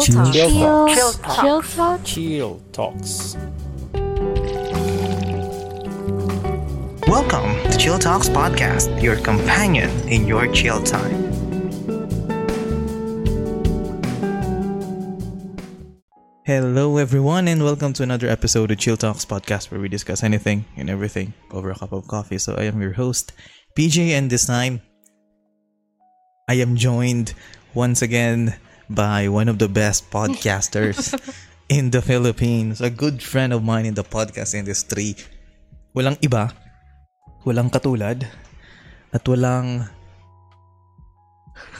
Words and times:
Chill 0.00 0.30
Chill 0.30 0.50
Talk. 0.50 0.88
Talk. 0.88 0.96
Chill 0.96 1.12
Talk. 1.12 1.36
Chill 1.36 1.62
Talk. 1.62 2.04
Chill 2.04 2.60
Talks. 2.72 3.36
Welcome 7.08 7.54
to 7.70 7.78
Chill 7.78 7.98
Talks 7.98 8.28
Podcast, 8.28 9.02
your 9.02 9.16
companion 9.16 9.88
in 10.06 10.26
your 10.26 10.52
chill 10.52 10.82
time. 10.82 11.32
Hello, 16.44 16.98
everyone, 16.98 17.48
and 17.48 17.64
welcome 17.64 17.94
to 17.94 18.02
another 18.02 18.28
episode 18.28 18.70
of 18.70 18.78
Chill 18.78 18.98
Talks 18.98 19.24
Podcast, 19.24 19.70
where 19.70 19.80
we 19.80 19.88
discuss 19.88 20.22
anything 20.22 20.66
and 20.76 20.90
everything 20.90 21.32
over 21.52 21.70
a 21.70 21.74
cup 21.74 21.92
of 21.92 22.06
coffee. 22.06 22.36
So, 22.38 22.54
I 22.54 22.64
am 22.64 22.82
your 22.82 22.92
host, 22.92 23.32
PJ, 23.74 24.10
and 24.10 24.28
this 24.28 24.46
time 24.46 24.82
I 26.50 26.54
am 26.54 26.76
joined 26.76 27.32
once 27.72 28.02
again 28.02 28.56
by 28.90 29.28
one 29.28 29.48
of 29.48 29.58
the 29.58 29.68
best 29.68 30.10
podcasters 30.10 31.14
in 31.68 31.90
the 31.90 32.02
Philippines, 32.02 32.80
a 32.80 32.90
good 32.90 33.22
friend 33.22 33.52
of 33.52 33.62
mine 33.62 33.86
in 33.86 33.94
the 33.94 34.06
podcast 34.06 34.54
industry. 34.54 35.18
Walang 35.96 36.20
iba, 36.22 36.52
walang 37.42 37.72
katulad, 37.72 38.28
at 39.10 39.24
walang 39.24 39.88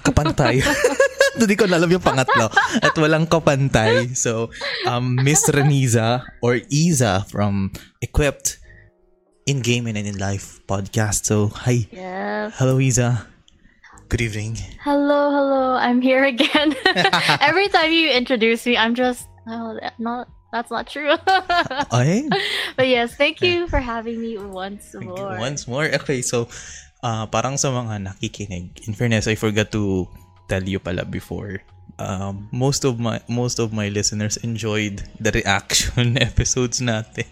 kapantay. 0.03 0.63
Hindi 1.37 1.53
ko 1.53 1.69
alam 1.69 1.93
yung 1.93 2.01
pangatlo. 2.01 2.49
At 2.81 2.97
walang 2.97 3.29
kapantay. 3.29 4.17
So, 4.17 4.49
um, 4.89 5.21
Miss 5.21 5.45
Reniza 5.53 6.25
or 6.41 6.57
Iza 6.73 7.29
from 7.29 7.77
Equipped 8.01 8.57
in 9.45 9.61
Gaming 9.61 10.01
and 10.01 10.09
in 10.09 10.17
Life 10.17 10.65
podcast. 10.65 11.29
So, 11.29 11.53
hi. 11.53 11.93
Yes. 11.93 12.57
Hello, 12.57 12.81
Iza. 12.81 13.36
Good 14.07 14.23
evening. 14.23 14.55
Hello, 14.87 15.35
hello. 15.35 15.75
I'm 15.75 15.99
here 15.99 16.23
again. 16.23 16.79
Every 17.43 17.67
time 17.67 17.91
you 17.91 18.15
introduce 18.15 18.63
me, 18.63 18.79
I'm 18.79 18.95
just 18.95 19.27
oh, 19.51 19.83
not 19.99 20.31
that's 20.55 20.71
not 20.71 20.87
true. 20.87 21.19
But 22.79 22.87
yes, 22.87 23.19
thank 23.19 23.43
you 23.43 23.67
for 23.67 23.83
having 23.83 24.23
me 24.23 24.39
once 24.39 24.95
more. 24.95 25.35
once 25.43 25.67
more. 25.67 25.91
Okay, 25.91 26.23
so, 26.23 26.47
uh, 27.03 27.27
parang 27.27 27.59
sa 27.59 27.75
mga 27.75 28.07
nakikinig, 28.07 28.87
in 28.87 28.95
fairness, 28.95 29.27
I 29.27 29.35
forgot 29.35 29.75
to 29.75 30.07
tell 30.47 30.63
you 30.63 30.79
pala 30.79 31.03
before. 31.03 31.67
Um, 31.99 32.47
most 32.55 32.87
of 32.87 33.03
my 33.03 33.19
most 33.27 33.59
of 33.59 33.75
my 33.75 33.91
listeners 33.91 34.39
enjoyed 34.39 35.03
the 35.19 35.35
reaction 35.35 36.15
episodes 36.23 36.79
natin. 36.79 37.27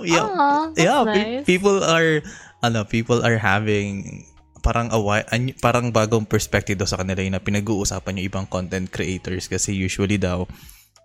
yeah, 0.00 0.24
Aw, 0.24 0.72
that's 0.72 0.80
yeah, 0.80 1.04
nice. 1.04 1.44
people 1.44 1.84
are 1.84 2.24
ano, 2.64 2.88
people 2.88 3.20
are 3.20 3.36
having 3.36 4.24
parang 4.68 4.92
a 4.92 5.00
wi- 5.00 5.24
an- 5.32 5.56
parang 5.64 5.88
bagong 5.88 6.28
perspective 6.28 6.76
daw 6.76 6.84
sa 6.84 7.00
kanila 7.00 7.24
yung 7.24 7.32
na 7.32 7.40
pinag-uusapan 7.40 8.20
yung 8.20 8.28
ibang 8.28 8.44
content 8.44 8.92
creators 8.92 9.48
kasi 9.48 9.72
usually 9.72 10.20
daw 10.20 10.44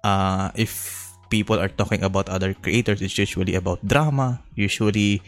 uh, 0.04 0.52
if 0.60 1.00
people 1.32 1.56
are 1.56 1.72
talking 1.72 2.04
about 2.04 2.28
other 2.28 2.52
creators 2.52 3.00
it's 3.00 3.16
usually 3.16 3.56
about 3.56 3.80
drama 3.88 4.44
usually 4.60 5.24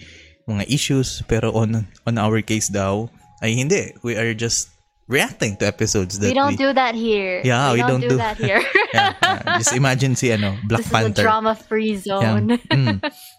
mga 0.52 0.68
issues 0.68 1.24
pero 1.32 1.56
on 1.56 1.88
on 2.04 2.16
our 2.20 2.44
case 2.44 2.68
daw 2.68 3.08
ay 3.40 3.56
hindi 3.56 3.96
we 4.04 4.20
are 4.20 4.36
just 4.36 4.76
reacting 5.08 5.56
to 5.56 5.64
episodes 5.66 6.18
that 6.20 6.34
we 6.34 6.34
don't 6.34 6.58
do 6.58 6.74
that 6.74 6.98
here. 6.98 7.38
Yeah, 7.46 7.70
we 7.74 7.78
we, 7.78 7.86
don't, 7.86 8.02
don't 8.02 8.10
do, 8.10 8.10
do- 8.18 8.22
that 8.26 8.38
here. 8.42 8.58
yeah, 8.90 9.14
yeah. 9.22 9.62
just 9.62 9.78
imagine 9.78 10.18
si 10.18 10.34
ano 10.34 10.58
Black 10.66 10.82
this 10.82 10.90
Panther 10.90 11.14
is 11.14 11.20
a 11.22 11.30
drama-free 11.30 11.94
zone. 12.02 12.58
Yeah. 12.58 12.74
Mm. 12.74 12.98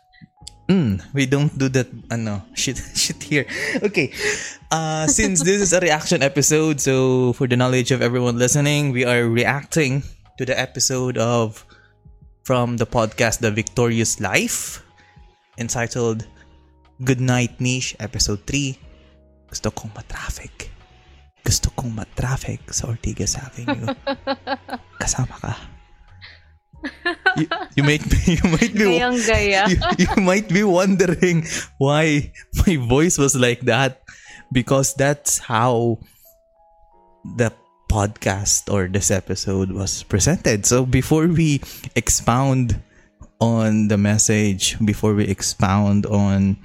Mm, 0.67 0.99
we 1.15 1.27
don't 1.27 1.55
do 1.55 1.71
that 1.71 1.87
ano 2.11 2.43
shit 2.59 2.79
shit 2.95 3.23
here. 3.23 3.47
Okay. 3.87 4.11
Uh 4.71 5.07
since 5.07 5.47
this 5.47 5.63
is 5.63 5.71
a 5.71 5.79
reaction 5.79 6.23
episode, 6.27 6.83
so 6.83 7.33
for 7.39 7.47
the 7.47 7.55
knowledge 7.55 7.95
of 7.95 8.03
everyone 8.03 8.35
listening, 8.35 8.91
we 8.91 9.07
are 9.07 9.31
reacting 9.31 10.03
to 10.39 10.43
the 10.43 10.59
episode 10.59 11.17
of 11.19 11.63
from 12.43 12.79
the 12.83 12.87
podcast 12.87 13.39
The 13.39 13.51
Victorious 13.55 14.19
Life 14.19 14.83
entitled 15.59 16.27
Good 17.03 17.23
Night 17.23 17.61
Niche 17.63 17.95
episode 18.03 18.43
3. 18.47 18.75
Gusto 19.47 19.71
kong 19.71 19.95
matraffic. 19.95 20.71
Gusto 21.47 21.71
kong 21.79 21.95
matraffic 21.95 22.67
sa 22.75 22.91
Ortigas 22.91 23.39
Avenue. 23.39 23.87
Kasama 25.03 25.39
ka. 25.39 25.76
You, 27.37 27.49
you 27.77 27.83
might 27.83 28.05
be, 28.09 28.19
you 28.41 28.51
might 28.51 28.75
be 28.75 28.97
you, 29.69 29.79
you 29.99 30.23
might 30.23 30.49
be 30.49 30.65
wondering 30.65 31.47
why 31.79 32.33
my 32.67 32.77
voice 32.77 33.19
was 33.19 33.37
like 33.37 33.61
that 33.63 34.03
because 34.53 34.95
that's 34.95 35.39
how 35.39 35.99
the 37.37 37.53
podcast 37.91 38.73
or 38.73 38.89
this 38.89 39.11
episode 39.11 39.71
was 39.71 40.03
presented. 40.05 40.67
So 40.67 40.85
before 40.87 41.27
we 41.27 41.61
expound 41.95 42.81
on 43.41 43.89
the 43.89 43.99
message, 43.99 44.79
before 44.85 45.15
we 45.15 45.25
expound 45.25 46.07
on 46.07 46.57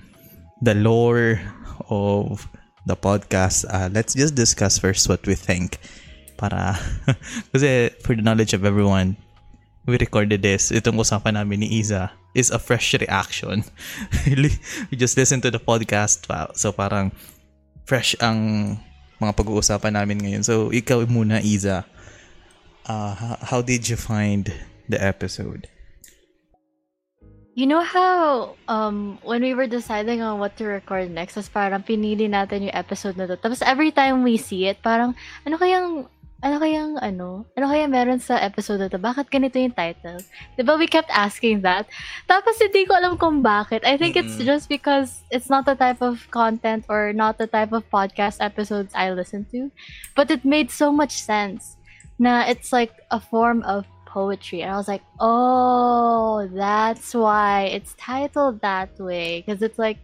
the 0.62 0.76
lore 0.76 1.42
of 1.90 2.48
the 2.86 2.96
podcast, 2.96 3.66
uh, 3.70 3.90
let's 3.92 4.14
just 4.14 4.36
discuss 4.36 4.78
first 4.78 5.10
what 5.10 5.26
we 5.28 5.36
think. 5.36 5.78
Para, 6.38 6.74
kasi 7.54 7.94
for 8.02 8.16
the 8.16 8.22
knowledge 8.26 8.54
of 8.54 8.66
everyone, 8.66 9.16
we 9.86 9.97
recorded 9.97 10.42
this, 10.42 10.69
itong 10.69 11.02
usapan 11.02 11.38
namin 11.42 11.66
ni 11.66 11.81
Iza 11.81 12.14
is 12.38 12.50
a 12.53 12.59
fresh 12.59 12.94
reaction. 12.94 13.64
we 14.90 14.96
just 14.96 15.18
listened 15.18 15.42
to 15.44 15.52
the 15.52 15.59
podcast. 15.62 16.28
pa- 16.28 16.53
So 16.53 16.72
parang 16.72 17.12
fresh 17.86 18.14
ang 18.22 18.78
mga 19.18 19.34
pag-uusapan 19.36 19.97
namin 19.97 20.18
ngayon. 20.22 20.44
So 20.46 20.69
ikaw 20.69 21.06
muna, 21.09 21.42
Iza. 21.42 21.86
Uh, 22.86 23.38
how 23.46 23.62
did 23.62 23.90
you 23.90 23.97
find 23.97 24.50
the 24.90 24.97
episode? 24.97 25.69
You 27.52 27.68
know 27.68 27.84
how 27.84 28.56
um 28.72 29.19
when 29.28 29.44
we 29.44 29.52
were 29.52 29.68
deciding 29.68 30.24
on 30.24 30.40
what 30.40 30.56
to 30.58 30.63
record 30.63 31.12
next, 31.12 31.36
tas 31.36 31.52
parang 31.52 31.84
pinili 31.84 32.31
natin 32.31 32.72
yung 32.72 32.75
episode 32.75 33.19
na 33.19 33.28
to. 33.28 33.36
Tapos 33.36 33.59
every 33.59 33.92
time 33.92 34.24
we 34.24 34.40
see 34.40 34.72
it, 34.72 34.80
parang 34.80 35.13
ano 35.44 35.59
kayang 35.59 36.08
ano 36.41 36.57
kayang 36.57 36.97
ano? 36.97 37.46
Ano 37.53 37.66
kaya 37.69 37.85
meron 37.85 38.18
sa 38.18 38.41
episode 38.41 38.81
na 38.81 38.90
to? 38.90 38.97
Bakit 38.97 39.29
ganito 39.29 39.62
yung 39.62 39.78
title? 39.78 40.18
'Di 40.57 40.66
ba 40.66 40.74
we 40.74 40.90
kept 40.90 41.13
asking 41.13 41.62
that? 41.62 41.85
Tapos 42.25 42.57
hindi 42.57 42.90
ko 42.90 42.97
alam 42.97 43.16
kung 43.22 43.46
bakit. 43.46 43.85
I 43.85 43.96
think 43.96 44.18
it's 44.18 44.41
Mm-mm. 44.41 44.50
just 44.50 44.66
because 44.66 45.22
it's 45.30 45.53
not 45.53 45.69
the 45.69 45.78
type 45.78 46.01
of 46.01 46.25
content 46.34 46.90
or 46.90 47.13
not 47.13 47.38
the 47.38 47.46
type 47.46 47.72
of 47.72 47.85
podcast 47.94 48.41
episodes 48.41 48.90
I 48.97 49.13
listen 49.13 49.46
to. 49.53 49.69
But 50.18 50.34
it 50.34 50.41
made 50.41 50.74
so 50.74 50.90
much 50.90 51.22
sense. 51.22 51.78
Na 52.18 52.50
it's 52.50 52.74
like 52.74 52.97
a 53.13 53.22
form 53.22 53.62
of 53.63 53.85
poetry 54.12 54.59
and 54.62 54.68
i 54.68 54.75
was 54.75 54.91
like 54.91 55.01
oh 55.24 56.44
that's 56.51 57.16
why 57.16 57.63
it's 57.72 57.96
titled 57.96 58.59
that 58.59 58.91
way 59.00 59.40
because 59.40 59.63
it's 59.63 59.80
like 59.80 59.97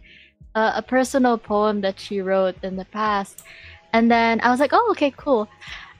a, 0.56 0.80
a 0.80 0.82
personal 0.82 1.36
poem 1.36 1.82
that 1.84 2.00
she 2.00 2.24
wrote 2.24 2.56
in 2.64 2.76
the 2.80 2.86
past 2.88 3.44
and 3.92 4.10
then 4.10 4.40
i 4.40 4.48
was 4.48 4.60
like 4.60 4.72
oh 4.72 4.88
okay 4.90 5.12
cool 5.12 5.46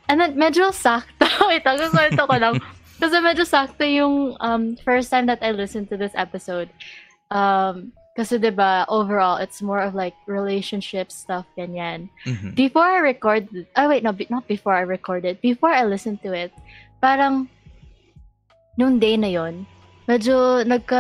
and 0.09 0.21
then 0.21 0.33
medyo 0.35 0.73
sakto 0.73 1.29
ito 1.57 1.69
kukwento 1.69 2.23
ko 2.25 2.35
lang 2.37 2.55
kasi 3.01 3.17
medyo 3.23 3.45
sakto 3.47 3.87
yung 3.87 4.35
um, 4.41 4.75
first 4.83 5.09
time 5.13 5.25
that 5.29 5.39
i 5.41 5.53
listened 5.55 5.87
to 5.87 5.97
this 5.97 6.13
episode 6.19 6.67
um 7.31 7.93
kasi 8.19 8.35
diba 8.35 8.83
overall 8.91 9.39
it's 9.39 9.63
more 9.63 9.79
of 9.79 9.95
like 9.95 10.19
relationship 10.27 11.15
stuff 11.15 11.47
ganyan 11.55 12.11
Mhm. 12.27 12.59
before 12.59 12.83
I 12.83 12.99
recorded, 12.99 13.71
oh 13.79 13.87
wait, 13.87 14.03
no, 14.03 14.11
not 14.27 14.43
before 14.51 14.75
I 14.75 14.83
recorded, 14.83 15.39
before 15.39 15.71
I 15.71 15.87
listened 15.87 16.19
to 16.27 16.35
it, 16.35 16.51
parang, 16.99 17.47
nung 18.75 18.99
day 18.99 19.15
na 19.15 19.31
yon 19.31 19.71
medyo 20.11 20.67
nagka, 20.67 20.99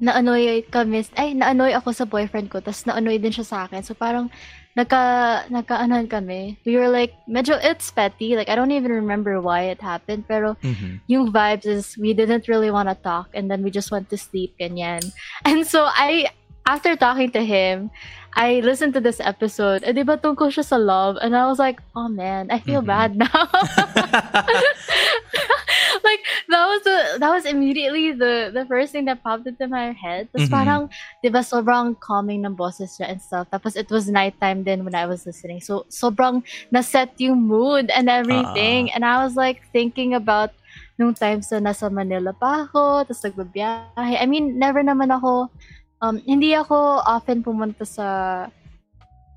na-annoy 0.00 0.64
kami, 0.72 1.04
ay, 1.20 1.36
na-annoy 1.36 1.76
ako 1.76 1.92
sa 1.92 2.08
boyfriend 2.08 2.48
ko, 2.48 2.64
tas 2.64 2.88
na-annoy 2.88 3.20
din 3.20 3.36
siya 3.36 3.44
sa 3.44 3.58
akin. 3.68 3.84
So 3.84 3.92
parang, 3.92 4.32
nagka, 4.72 5.44
nagka-anuhan 5.52 6.08
kami. 6.08 6.56
We 6.64 6.76
were 6.76 6.88
like, 6.88 7.12
medyo, 7.28 7.60
it's 7.60 7.90
petty, 7.90 8.36
like, 8.36 8.48
I 8.48 8.56
don't 8.56 8.72
even 8.72 8.92
remember 8.92 9.40
why 9.40 9.68
it 9.68 9.80
happened, 9.80 10.24
pero 10.26 10.56
Mhm. 10.64 11.00
yung 11.08 11.32
vibes 11.32 11.66
is 11.66 11.96
we 12.00 12.14
didn't 12.16 12.48
really 12.48 12.70
want 12.70 12.88
to 12.88 12.96
talk 12.96 13.28
and 13.36 13.50
then 13.52 13.62
we 13.62 13.70
just 13.70 13.92
went 13.92 14.08
to 14.10 14.16
sleep 14.16 14.56
ganyan. 14.56 15.04
And 15.48 15.66
so 15.66 15.84
I 15.86 16.32
after 16.64 16.94
talking 16.94 17.30
to 17.34 17.42
him, 17.44 17.90
I 18.32 18.62
listened 18.64 18.94
to 18.94 19.02
this 19.02 19.20
episode. 19.20 19.82
Eh, 19.84 19.92
di 19.92 20.06
ba 20.06 20.16
tungkol 20.16 20.48
siya 20.48 20.64
sa 20.64 20.78
love? 20.80 21.18
And 21.20 21.36
I 21.36 21.44
was 21.50 21.58
like, 21.60 21.82
oh 21.92 22.08
man, 22.08 22.48
I 22.48 22.62
feel 22.62 22.80
Mhm. 22.80 22.88
bad 22.88 23.10
now. 23.18 23.44
like 26.08 26.22
that 26.50 26.64
was 26.66 26.80
the 26.82 26.98
that 27.22 27.30
was 27.30 27.44
immediately 27.46 28.12
the 28.12 28.50
the 28.52 28.66
first 28.66 28.92
thing 28.92 29.06
that 29.06 29.22
popped 29.22 29.46
into 29.46 29.66
my 29.66 29.94
head. 29.94 30.28
Tapos 30.34 30.48
Mhm. 30.48 30.54
parang, 30.54 30.80
di 31.22 31.28
ba, 31.30 31.40
sobrang 31.40 31.94
calming 31.98 32.42
ng 32.42 32.54
boses 32.54 32.98
niya 32.98 33.14
and 33.14 33.20
stuff. 33.22 33.46
Tapos 33.50 33.78
it 33.78 33.88
was 33.88 34.10
nighttime 34.10 34.64
then 34.66 34.84
when 34.84 34.94
I 34.94 35.06
was 35.06 35.24
listening. 35.24 35.62
So 35.62 35.86
sobrang 35.88 36.42
naset 36.74 37.14
yung 37.18 37.42
mood 37.46 37.88
and 37.94 38.10
everything. 38.10 38.90
Ah. 38.90 38.94
And 38.98 39.02
I 39.06 39.22
was 39.22 39.38
like 39.38 39.62
thinking 39.70 40.14
about 40.14 40.50
nung 41.00 41.16
times 41.16 41.48
na 41.50 41.72
nasa 41.72 41.88
Manila 41.88 42.36
pa 42.36 42.68
ako, 42.68 43.08
tapos 43.08 43.24
nagbabiyahe. 43.24 44.20
I 44.20 44.26
mean, 44.28 44.60
never 44.60 44.84
naman 44.84 45.08
ako, 45.08 45.48
um, 46.00 46.20
hindi 46.22 46.52
ako 46.52 47.00
often 47.02 47.40
pumunta 47.40 47.88
sa 47.88 48.08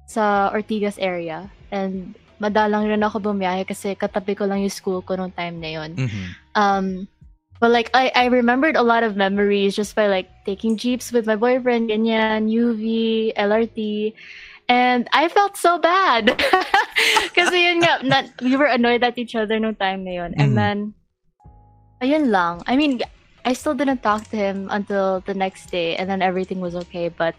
sa 0.06 0.54
Ortigas 0.54 1.00
area. 1.02 1.50
And 1.74 2.14
madalang 2.38 2.86
rin 2.86 3.02
ako 3.02 3.32
bumiyahe 3.32 3.64
kasi 3.66 3.96
katabi 3.96 4.36
ko 4.36 4.44
lang 4.46 4.62
yung 4.62 4.74
school 4.74 5.00
ko 5.02 5.16
nung 5.16 5.32
time 5.32 5.58
na 5.58 5.70
yun. 5.72 5.96
Mhm. 5.96 6.45
Um, 6.56 7.08
but 7.60 7.72
like 7.72 7.90
I, 7.94 8.12
I 8.16 8.26
remembered 8.28 8.76
a 8.76 8.84
lot 8.84 9.04
of 9.04 9.16
memories 9.16 9.76
just 9.76 9.96
by 9.96 10.08
like 10.08 10.28
taking 10.46 10.78
jeeps 10.78 11.12
with 11.12 11.26
my 11.26 11.36
boyfriend, 11.36 11.90
ganyan, 11.90 12.52
UV, 12.52 13.34
LRT. 13.36 14.14
And 14.68 15.08
I 15.14 15.30
felt 15.30 15.58
so 15.58 15.78
bad. 15.78 16.36
Kasi 17.38 17.70
yun 17.70 17.80
nga, 17.86 18.00
na, 18.04 18.24
we 18.42 18.56
were 18.58 18.66
annoyed 18.66 19.04
at 19.04 19.18
each 19.18 19.36
other 19.36 19.60
no 19.60 19.74
time 19.74 20.04
na 20.04 20.12
yun. 20.12 20.34
And 20.36 20.52
Mhm. 20.52 20.56
then, 20.56 20.78
ayun 22.02 22.32
lang. 22.32 22.64
I 22.66 22.76
mean, 22.76 23.02
I 23.46 23.54
still 23.54 23.76
didn't 23.78 24.02
talk 24.02 24.26
to 24.34 24.38
him 24.38 24.68
until 24.72 25.22
the 25.30 25.34
next 25.38 25.70
day 25.70 25.96
and 25.96 26.10
then 26.10 26.22
everything 26.22 26.60
was 26.60 26.76
okay. 26.88 27.10
But 27.10 27.36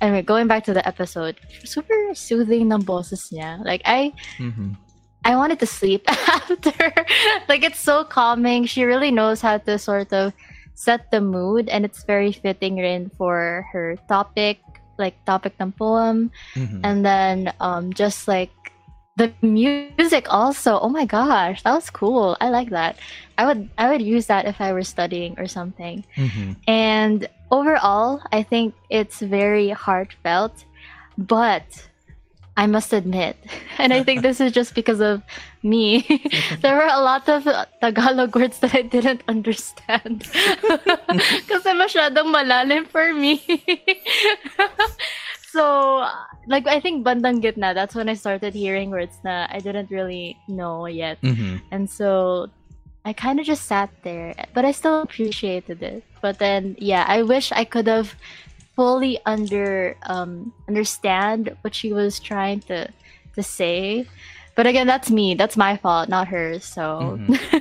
anyway, 0.00 0.22
going 0.22 0.46
back 0.46 0.62
to 0.70 0.72
the 0.72 0.86
episode, 0.86 1.34
super 1.64 2.14
soothing 2.14 2.70
ng 2.70 2.82
boses 2.86 3.26
niya. 3.34 3.58
Like, 3.66 3.82
I, 3.84 4.14
Mhm. 4.38 4.78
I 5.24 5.36
wanted 5.36 5.58
to 5.60 5.66
sleep 5.66 6.04
after. 6.08 6.92
like 7.48 7.62
it's 7.64 7.80
so 7.80 8.04
calming. 8.04 8.64
She 8.66 8.84
really 8.84 9.10
knows 9.10 9.40
how 9.40 9.58
to 9.58 9.78
sort 9.78 10.12
of 10.12 10.32
set 10.74 11.10
the 11.10 11.20
mood 11.20 11.68
and 11.68 11.84
it's 11.84 12.04
very 12.04 12.32
fitting 12.32 12.76
rin 12.78 13.10
for 13.18 13.66
her 13.72 13.96
topic, 14.08 14.60
like 14.98 15.14
topic 15.26 15.54
ng 15.60 15.72
poem. 15.72 16.30
Mhm. 16.54 16.80
And 16.84 17.04
then 17.04 17.52
um 17.60 17.92
just 17.92 18.28
like 18.28 18.50
the 19.18 19.34
music 19.42 20.30
also. 20.30 20.78
Oh 20.78 20.88
my 20.88 21.04
gosh, 21.04 21.62
that 21.66 21.74
was 21.74 21.90
cool. 21.90 22.36
I 22.40 22.50
like 22.50 22.70
that. 22.70 22.96
I 23.36 23.44
would 23.46 23.68
I 23.76 23.90
would 23.90 24.00
use 24.02 24.26
that 24.30 24.46
if 24.46 24.60
I 24.62 24.72
were 24.72 24.86
studying 24.86 25.34
or 25.38 25.46
something. 25.50 26.06
Mhm. 26.16 26.56
And 26.70 27.26
overall, 27.50 28.22
I 28.30 28.42
think 28.46 28.74
it's 28.88 29.18
very 29.18 29.70
heartfelt, 29.74 30.64
but 31.18 31.66
I 32.58 32.66
must 32.66 32.90
admit, 32.92 33.38
and 33.78 33.94
I 33.94 34.02
think 34.02 34.26
this 34.26 34.42
is 34.42 34.50
just 34.50 34.74
because 34.74 34.98
of 34.98 35.22
me, 35.62 36.02
there 36.60 36.74
were 36.74 36.90
a 36.90 36.98
lot 36.98 37.28
of 37.30 37.46
Tagalog 37.80 38.34
words 38.34 38.58
that 38.58 38.74
I 38.74 38.82
didn't 38.82 39.22
understand. 39.30 40.26
Kasi 41.50 41.70
masyadong 41.78 42.34
malalim 42.34 42.90
for 42.90 43.14
me. 43.14 43.38
so, 45.54 46.02
like, 46.50 46.66
I 46.66 46.82
think 46.82 47.06
bandang 47.06 47.38
gitna, 47.38 47.78
that's 47.78 47.94
when 47.94 48.10
I 48.10 48.18
started 48.18 48.58
hearing 48.58 48.90
words 48.90 49.14
na 49.22 49.46
I 49.54 49.62
didn't 49.62 49.94
really 49.94 50.34
know 50.50 50.90
yet. 50.90 51.22
Mhm. 51.22 51.62
And 51.70 51.86
so 51.86 52.50
I 53.06 53.14
kind 53.14 53.38
of 53.38 53.46
just 53.46 53.70
sat 53.70 53.94
there, 54.02 54.34
but 54.50 54.66
I 54.66 54.74
still 54.74 55.06
appreciated 55.06 55.78
it. 55.78 56.02
But 56.20 56.42
then, 56.42 56.74
yeah, 56.82 57.06
I 57.06 57.22
wish 57.22 57.54
I 57.54 57.62
could 57.62 57.86
have 57.86 58.18
fully 58.78 59.18
under 59.26 59.98
um 60.06 60.54
understand 60.70 61.50
what 61.66 61.74
she 61.74 61.90
was 61.90 62.22
trying 62.22 62.62
to 62.70 62.86
to 63.34 63.42
say. 63.42 64.06
But 64.54 64.66
again, 64.66 64.90
that's 64.90 65.06
me. 65.06 65.38
That's 65.38 65.54
my 65.54 65.78
fault, 65.78 66.10
not 66.10 66.26
hers. 66.26 66.66
So, 66.66 67.14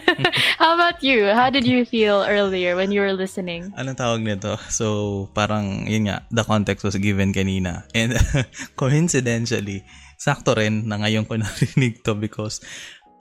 how 0.58 0.74
about 0.74 1.06
you? 1.06 1.30
How 1.30 1.54
did 1.54 1.70
you 1.70 1.86
feel 1.86 2.26
earlier 2.26 2.74
when 2.74 2.90
you 2.90 3.06
were 3.06 3.14
listening? 3.14 3.70
Anong 3.78 4.02
tawag 4.02 4.26
nito? 4.26 4.58
So, 4.74 5.30
parang, 5.38 5.86
yun 5.86 6.10
nga, 6.10 6.26
the 6.34 6.42
context 6.42 6.82
was 6.82 6.98
given 6.98 7.38
kanina. 7.38 7.86
And 7.94 8.18
coincidentally, 8.82 9.86
sakto 10.18 10.58
rin 10.58 10.90
na 10.90 10.98
ngayon 10.98 11.30
ko 11.30 11.38
narinig 11.46 12.02
to 12.02 12.18
because 12.18 12.66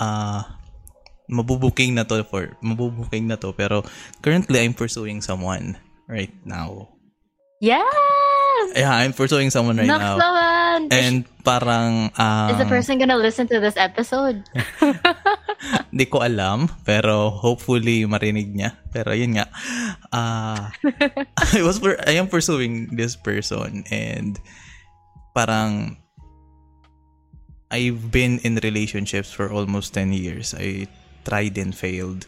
uh, 0.01 0.41
mabubuking 1.29 2.01
na 2.01 2.09
to 2.09 2.25
for, 2.25 2.57
mabubuking 2.65 3.29
na 3.29 3.37
to. 3.37 3.53
Pero 3.53 3.85
currently, 4.25 4.65
I'm 4.65 4.73
pursuing 4.73 5.21
someone 5.21 5.77
right 6.09 6.33
now. 6.49 6.96
Yes. 7.61 8.73
Yeah, 8.77 8.93
I'm 8.93 9.17
pursuing 9.17 9.49
someone 9.49 9.81
right 9.81 9.89
Naks 9.89 10.01
now. 10.01 10.17
naman. 10.21 10.79
And 10.93 11.17
parang, 11.41 12.13
um, 12.21 12.49
Is 12.53 12.61
the 12.61 12.69
person 12.69 12.99
gonna 13.01 13.17
listen 13.17 13.49
to 13.49 13.61
this 13.61 13.77
episode? 13.77 14.45
Hindi 15.93 16.05
ko 16.13 16.21
alam, 16.21 16.69
pero 16.85 17.33
hopefully 17.33 18.05
marinig 18.05 18.53
niya. 18.53 18.77
Pero 18.93 19.17
yun 19.17 19.41
nga. 19.41 19.49
ah 20.13 20.69
I 21.57 21.65
was 21.65 21.81
for, 21.81 21.97
I 22.05 22.21
am 22.21 22.29
pursuing 22.29 22.93
this 22.93 23.17
person 23.17 23.89
and 23.89 24.37
parang 25.33 25.97
I've 27.71 28.13
been 28.13 28.39
in 28.45 28.61
relationships 28.63 29.33
for 29.33 29.51
almost 29.51 29.95
10 29.95 30.13
years. 30.13 30.55
I 30.55 30.87
tried 31.25 31.59
and 31.59 31.75
failed. 31.75 32.27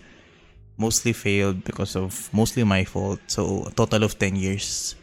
Mostly 0.79 1.13
failed 1.13 1.63
because 1.65 1.95
of 1.95 2.31
mostly 2.33 2.65
my 2.65 2.83
fault. 2.85 3.19
So, 3.27 3.67
a 3.67 3.71
total 3.71 4.03
of 4.03 4.19
10 4.19 4.35
years. 4.35 4.95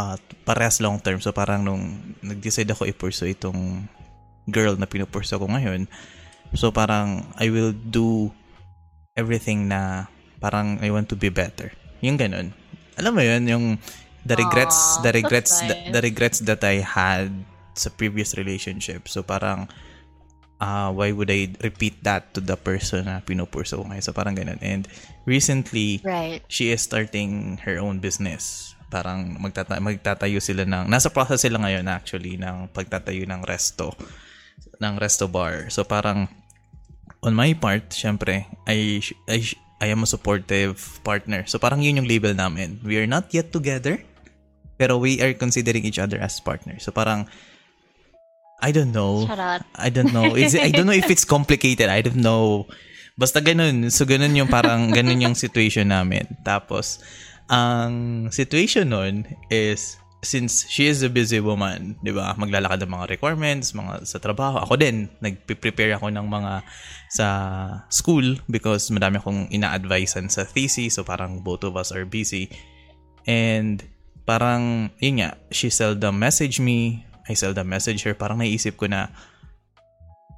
At 0.00 0.24
parehas 0.48 0.80
long 0.80 0.96
term. 1.04 1.20
So, 1.20 1.36
parang 1.36 1.68
nung 1.68 2.16
nag-decide 2.24 2.72
ako 2.72 2.88
i-pursue 2.88 3.36
itong 3.36 3.84
girl 4.48 4.80
na 4.80 4.88
pinupursu 4.88 5.36
ko 5.36 5.44
ngayon, 5.44 5.84
So 6.54 6.74
parang 6.74 7.30
I 7.38 7.50
will 7.50 7.70
do 7.70 8.34
everything 9.14 9.70
na 9.70 10.10
parang 10.42 10.82
I 10.82 10.90
want 10.90 11.06
to 11.14 11.16
be 11.18 11.30
better. 11.30 11.70
Yung 12.02 12.18
ganun. 12.18 12.56
Alam 12.98 13.12
mo 13.14 13.22
yun, 13.22 13.46
yung 13.46 13.64
the 14.26 14.36
regrets, 14.36 14.98
Aw, 14.98 15.02
the 15.06 15.12
regrets, 15.14 15.62
the, 15.62 15.74
the 15.94 16.00
regrets 16.02 16.42
that 16.44 16.60
I 16.64 16.82
had 16.82 17.30
sa 17.78 17.88
previous 17.94 18.34
relationship. 18.34 19.06
So 19.06 19.22
parang 19.22 19.70
uh, 20.58 20.90
why 20.90 21.12
would 21.14 21.30
I 21.30 21.54
repeat 21.62 22.02
that 22.02 22.34
to 22.34 22.40
the 22.42 22.58
person 22.58 23.06
na 23.06 23.22
pinupurso 23.22 23.78
ko 23.78 23.86
ngayon? 23.86 24.04
So 24.04 24.12
parang 24.12 24.34
ganun. 24.34 24.58
And 24.58 24.90
recently, 25.24 26.02
Right. 26.02 26.42
she 26.50 26.74
is 26.74 26.82
starting 26.82 27.62
her 27.62 27.78
own 27.78 28.02
business. 28.02 28.74
Parang 28.90 29.38
magtata- 29.38 29.78
magtatayo 29.78 30.42
sila 30.42 30.66
ng, 30.66 30.90
nasa 30.90 31.08
process 31.14 31.46
sila 31.46 31.62
ngayon 31.62 31.86
actually 31.86 32.34
ng 32.36 32.74
pagtatayo 32.74 33.22
ng 33.24 33.46
resto, 33.46 33.94
ng 34.82 34.94
resto 34.98 35.30
bar. 35.30 35.70
So 35.70 35.86
parang, 35.86 36.26
on 37.22 37.32
my 37.32 37.54
part, 37.54 37.94
syempre, 37.94 38.50
I, 38.66 38.98
I, 39.30 39.38
I 39.80 39.86
am 39.94 40.02
a 40.02 40.10
supportive 40.10 40.76
partner. 41.06 41.46
So 41.46 41.62
parang 41.62 41.80
yun 41.80 42.02
yung 42.02 42.10
label 42.10 42.34
namin. 42.34 42.82
We 42.82 42.98
are 42.98 43.06
not 43.06 43.30
yet 43.30 43.54
together, 43.54 44.02
pero 44.74 44.98
we 44.98 45.22
are 45.22 45.32
considering 45.38 45.86
each 45.86 46.02
other 46.02 46.18
as 46.18 46.42
partners. 46.42 46.82
So 46.82 46.90
parang, 46.90 47.30
I 48.60 48.76
don't 48.76 48.92
know. 48.92 49.24
I 49.72 49.88
don't 49.88 50.12
know. 50.12 50.36
Is 50.36 50.52
it, 50.52 50.60
I 50.60 50.70
don't 50.74 50.84
know 50.84 50.96
if 50.96 51.08
it's 51.08 51.24
complicated. 51.24 51.88
I 51.88 52.04
don't 52.04 52.20
know. 52.20 52.68
Basta 53.16 53.40
ganun. 53.40 53.88
So 53.88 54.04
ganun 54.04 54.36
yung 54.36 54.48
parang 54.48 54.92
ganun 54.92 55.20
yung 55.20 55.36
situation 55.36 55.88
namin. 55.88 56.28
Tapos 56.44 57.00
ang 57.50 58.30
situation 58.30 58.94
nun 58.94 59.26
is 59.50 59.98
since 60.22 60.68
she 60.68 60.86
is 60.86 61.00
a 61.00 61.10
busy 61.10 61.40
woman, 61.40 61.96
'di 62.04 62.12
ba? 62.14 62.36
Maglalakad 62.36 62.84
ng 62.84 62.92
mga 62.92 63.06
requirements, 63.10 63.72
mga 63.72 64.06
sa 64.06 64.20
trabaho. 64.20 64.60
Ako 64.62 64.76
din, 64.78 65.08
nagpe-prepare 65.18 65.96
ako 65.96 66.12
ng 66.12 66.26
mga 66.28 66.62
sa 67.10 67.26
school 67.90 68.38
because 68.46 68.92
madami 68.92 69.18
akong 69.18 69.48
ina-advisean 69.50 70.30
sa 70.30 70.46
thesis. 70.46 70.94
So 70.94 71.02
parang 71.02 71.42
both 71.42 71.66
of 71.66 71.74
us 71.74 71.90
are 71.90 72.06
busy. 72.06 72.52
And 73.24 73.82
parang, 74.28 74.94
yun 75.02 75.24
nga, 75.24 75.34
she 75.50 75.72
seldom 75.72 76.20
message 76.20 76.62
me. 76.62 77.02
I 77.26 77.34
seldom 77.34 77.66
message 77.66 78.04
her. 78.06 78.14
Parang 78.14 78.38
naisip 78.38 78.76
ko 78.76 78.86
na, 78.86 79.10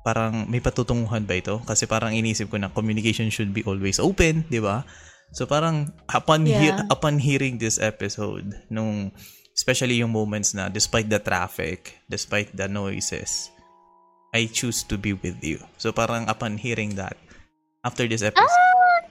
parang 0.06 0.46
may 0.48 0.62
patutunguhan 0.62 1.26
ba 1.26 1.36
ito? 1.38 1.60
Kasi 1.66 1.84
parang 1.84 2.14
inisip 2.14 2.48
ko 2.48 2.56
na 2.56 2.72
communication 2.72 3.28
should 3.28 3.52
be 3.52 3.66
always 3.68 4.00
open, 4.00 4.46
di 4.48 4.62
ba? 4.62 4.86
So 5.32 5.48
parang 5.48 5.90
upon 6.08 6.44
he- 6.44 6.70
Yeah. 6.72 6.84
upon 6.88 7.16
hearing 7.18 7.56
this 7.56 7.80
episode, 7.80 8.52
nung 8.68 9.12
especially 9.52 10.00
yung 10.00 10.12
moments 10.12 10.52
na 10.52 10.68
despite 10.68 11.08
the 11.08 11.20
traffic, 11.20 11.96
despite 12.06 12.52
the 12.52 12.68
noises, 12.68 13.48
I 14.32 14.48
choose 14.48 14.80
to 14.88 14.96
be 14.96 15.12
with 15.12 15.40
you. 15.40 15.60
So 15.76 15.92
parang 15.92 16.28
upon 16.28 16.56
hearing 16.56 16.96
that, 16.96 17.16
after 17.84 18.04
this 18.08 18.24
episode, 18.24 18.48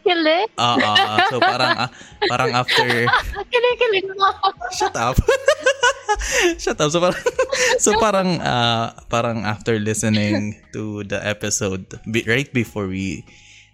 Kilig. 0.01 0.49
ah 0.57 0.77
ah, 0.81 1.29
so 1.29 1.37
parang 1.37 1.73
ah, 1.77 1.89
parang 2.25 2.51
after 2.57 2.85
Kilig-kilig 3.53 4.09
mo. 4.17 4.33
Shut 4.73 4.97
up. 4.97 5.17
Shut 6.61 6.77
up. 6.81 6.89
So 6.89 6.99
parang, 6.99 7.21
so 7.85 7.89
parang, 7.97 8.29
uh, 8.41 8.87
parang 9.09 9.37
after 9.45 9.77
listening 9.77 10.57
to 10.73 11.05
the 11.05 11.21
episode, 11.21 11.85
right 12.25 12.49
before 12.49 12.87
we, 12.89 13.21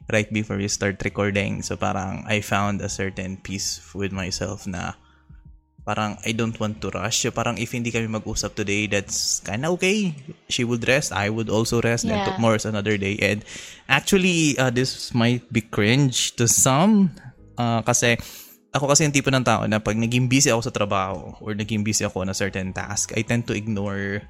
right 0.07 0.27
before 0.31 0.55
we 0.55 0.67
start 0.71 0.99
recording, 1.03 1.61
so 1.61 1.75
parang 1.75 2.23
I 2.27 2.39
found 2.39 2.79
a 2.79 2.89
certain 2.89 3.37
peace 3.43 3.83
with 3.91 4.15
myself 4.15 4.63
na 4.67 4.95
parang 5.87 6.19
I 6.27 6.35
don't 6.35 6.55
want 6.59 6.83
to 6.83 6.91
rush. 6.91 7.23
So 7.23 7.31
parang 7.31 7.55
if 7.55 7.71
hindi 7.71 7.95
kami 7.95 8.11
mag-usap 8.11 8.59
today, 8.59 8.91
that's 8.91 9.39
kinda 9.39 9.71
okay. 9.79 10.11
She 10.51 10.67
would 10.67 10.83
rest. 10.83 11.15
I 11.15 11.31
would 11.31 11.47
also 11.47 11.79
rest. 11.79 12.03
And 12.03 12.19
Yeah. 12.19 12.27
tomorrow's 12.35 12.67
another 12.67 12.99
day. 12.99 13.15
And 13.23 13.47
actually, 13.87 14.59
uh, 14.59 14.67
this 14.67 15.15
might 15.15 15.47
be 15.47 15.63
cringe 15.63 16.35
to 16.35 16.47
some. 16.51 17.15
Uh, 17.55 17.79
kasi 17.87 18.19
ako 18.75 18.91
kasi 18.91 19.07
yung 19.07 19.15
tipo 19.15 19.31
ng 19.31 19.47
tao 19.47 19.63
na 19.63 19.79
pag 19.79 19.95
naging 19.95 20.27
busy 20.27 20.51
ako 20.51 20.67
sa 20.67 20.75
trabaho 20.75 21.31
or 21.39 21.55
naging 21.55 21.87
busy 21.87 22.03
ako 22.03 22.27
on 22.27 22.29
a 22.29 22.37
certain 22.37 22.75
task, 22.75 23.15
I 23.15 23.23
tend 23.23 23.47
to 23.47 23.55
ignore 23.55 24.27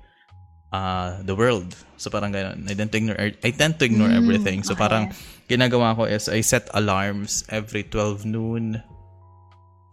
uh, 0.72 1.22
the 1.24 1.36
world. 1.36 1.76
So 1.98 2.10
parang 2.10 2.34
ganun. 2.34 2.68
I 2.70 2.74
tend 2.74 2.92
to 2.94 2.98
ignore, 2.98 3.20
I 3.20 3.52
tend 3.52 3.80
to 3.80 3.86
ignore 3.86 4.12
Mm, 4.12 4.22
everything. 4.22 4.60
So 4.64 4.74
okay. 4.74 4.84
parang 4.88 5.04
ginagawa 5.50 5.96
ko 5.96 6.06
is 6.06 6.30
I 6.30 6.42
set 6.42 6.70
alarms 6.74 7.48
every 7.50 7.84
12 7.88 8.28
noon, 8.28 8.84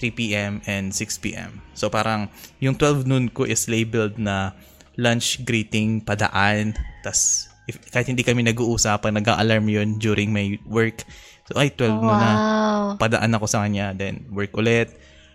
3 0.00 0.10
p.m. 0.18 0.60
and 0.66 0.92
6 0.92 1.24
p.m. 1.24 1.62
So 1.72 1.88
parang 1.88 2.28
yung 2.60 2.76
12 2.76 3.08
noon 3.08 3.30
ko 3.30 3.46
is 3.46 3.70
labeled 3.70 4.18
na 4.18 4.52
lunch 4.98 5.42
greeting 5.42 6.02
padaan. 6.02 6.74
tas 7.02 7.50
If, 7.64 7.80
kahit 7.88 8.12
hindi 8.12 8.20
kami 8.20 8.44
nag-uusapan, 8.44 9.16
nag-alarm 9.24 9.72
yun 9.72 9.96
during 9.96 10.28
my 10.28 10.60
work. 10.68 11.00
So, 11.48 11.56
ay, 11.56 11.72
12 11.72 11.96
wow. 11.96 12.00
muna. 12.04 12.28
Padaan 13.00 13.32
ako 13.32 13.46
sa 13.48 13.64
kanya. 13.64 13.96
Then, 13.96 14.28
work 14.28 14.52
ulit. 14.52 14.92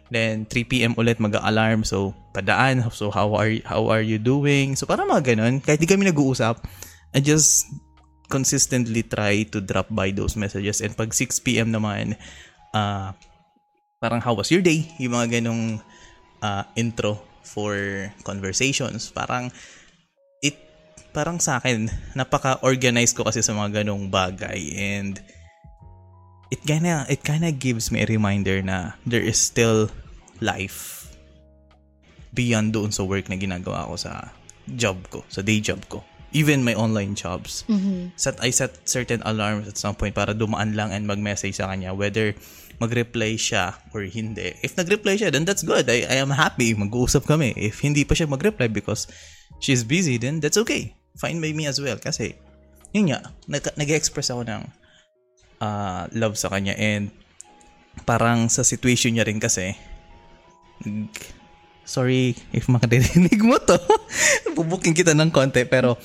Then, 0.10 0.50
3 0.50 0.66
p.m. 0.66 0.94
ulit 0.98 1.22
mag-alarm. 1.22 1.86
So, 1.86 2.18
padaan. 2.34 2.86
So, 2.90 3.14
how 3.14 3.34
are, 3.38 3.54
how 3.66 3.90
are 3.94 4.02
you 4.02 4.18
doing? 4.18 4.74
So, 4.74 4.90
para 4.90 5.06
mga 5.06 5.34
ganun. 5.38 5.62
Kahit 5.62 5.82
di 5.82 5.90
kami 5.90 6.10
nag-uusap, 6.10 6.62
I 7.14 7.20
just 7.22 7.70
consistently 8.30 9.02
try 9.02 9.46
to 9.50 9.62
drop 9.62 9.90
by 9.90 10.14
those 10.14 10.38
messages. 10.38 10.82
And 10.82 10.94
pag 10.94 11.14
6 11.14 11.42
p.m. 11.42 11.74
naman, 11.74 12.18
uh, 12.74 13.14
parang 13.98 14.22
how 14.22 14.38
was 14.38 14.54
your 14.54 14.62
day? 14.62 14.86
Yung 15.02 15.18
mga 15.18 15.42
ganong 15.42 15.82
uh, 16.42 16.64
intro 16.78 17.20
for 17.44 17.76
conversations. 18.24 19.10
Parang 19.10 19.50
it 20.40 20.56
parang 21.10 21.42
sa 21.42 21.58
akin 21.58 21.90
napaka-organized 22.14 23.18
ko 23.18 23.26
kasi 23.26 23.42
sa 23.42 23.58
mga 23.58 23.82
ganong 23.82 24.14
bagay 24.14 24.78
and 24.78 25.18
it 26.50 26.62
kinda 26.66 27.06
it 27.10 27.22
kinda 27.22 27.54
gives 27.54 27.94
me 27.94 28.02
a 28.02 28.08
reminder 28.10 28.62
na 28.62 28.98
there 29.06 29.22
is 29.22 29.38
still 29.38 29.90
life 30.42 31.00
beyond 32.34 32.74
doon 32.74 32.94
sa 32.94 33.06
work 33.06 33.30
na 33.30 33.38
ginagawa 33.38 33.90
ko 33.90 33.96
sa 33.98 34.34
job 34.78 35.02
ko, 35.10 35.26
sa 35.30 35.42
day 35.42 35.58
job 35.62 35.82
ko. 35.90 36.06
Even 36.30 36.62
my 36.62 36.78
online 36.78 37.18
jobs. 37.18 37.66
Mm-hmm. 37.66 38.14
Set, 38.14 38.38
I 38.38 38.54
set 38.54 38.78
certain 38.86 39.26
alarms 39.26 39.66
at 39.66 39.82
some 39.82 39.98
point 39.98 40.14
para 40.14 40.38
dumaan 40.38 40.78
lang 40.78 40.94
and 40.94 41.10
mag-message 41.10 41.58
sa 41.58 41.74
kanya 41.74 41.90
whether 41.98 42.38
mag-reply 42.78 43.34
siya 43.34 43.74
or 43.98 44.06
hindi. 44.06 44.54
If 44.62 44.78
nag-reply 44.78 45.18
siya, 45.18 45.34
then 45.34 45.50
that's 45.50 45.66
good. 45.66 45.90
I, 45.90 46.06
I 46.06 46.22
am 46.22 46.30
happy. 46.30 46.78
Mag-uusap 46.78 47.26
kami. 47.26 47.58
If 47.58 47.82
hindi 47.82 48.06
pa 48.06 48.14
siya 48.14 48.30
mag-reply 48.30 48.70
because 48.70 49.10
she's 49.58 49.82
busy, 49.82 50.22
then 50.22 50.38
that's 50.38 50.56
okay. 50.62 50.94
Fine 51.18 51.42
by 51.42 51.50
me 51.52 51.66
as 51.66 51.82
well. 51.82 51.98
Kasi, 51.98 52.38
yun 52.94 53.10
nga, 53.10 53.34
nag- 53.50 53.74
nag-express 53.74 54.30
ako 54.30 54.46
ng 54.46 54.64
uh, 55.62 56.08
love 56.16 56.36
sa 56.40 56.50
kanya 56.50 56.76
and 56.76 57.12
parang 58.08 58.48
sa 58.48 58.64
situation 58.64 59.16
niya 59.16 59.28
rin 59.28 59.40
kasi, 59.40 59.76
sorry 61.90 62.38
if 62.54 62.70
makarinig 62.70 63.42
mo 63.42 63.58
to. 63.60 63.78
Bubuking 64.56 64.94
kita 64.94 65.18
ng 65.18 65.34
konti 65.34 65.66
pero 65.66 65.98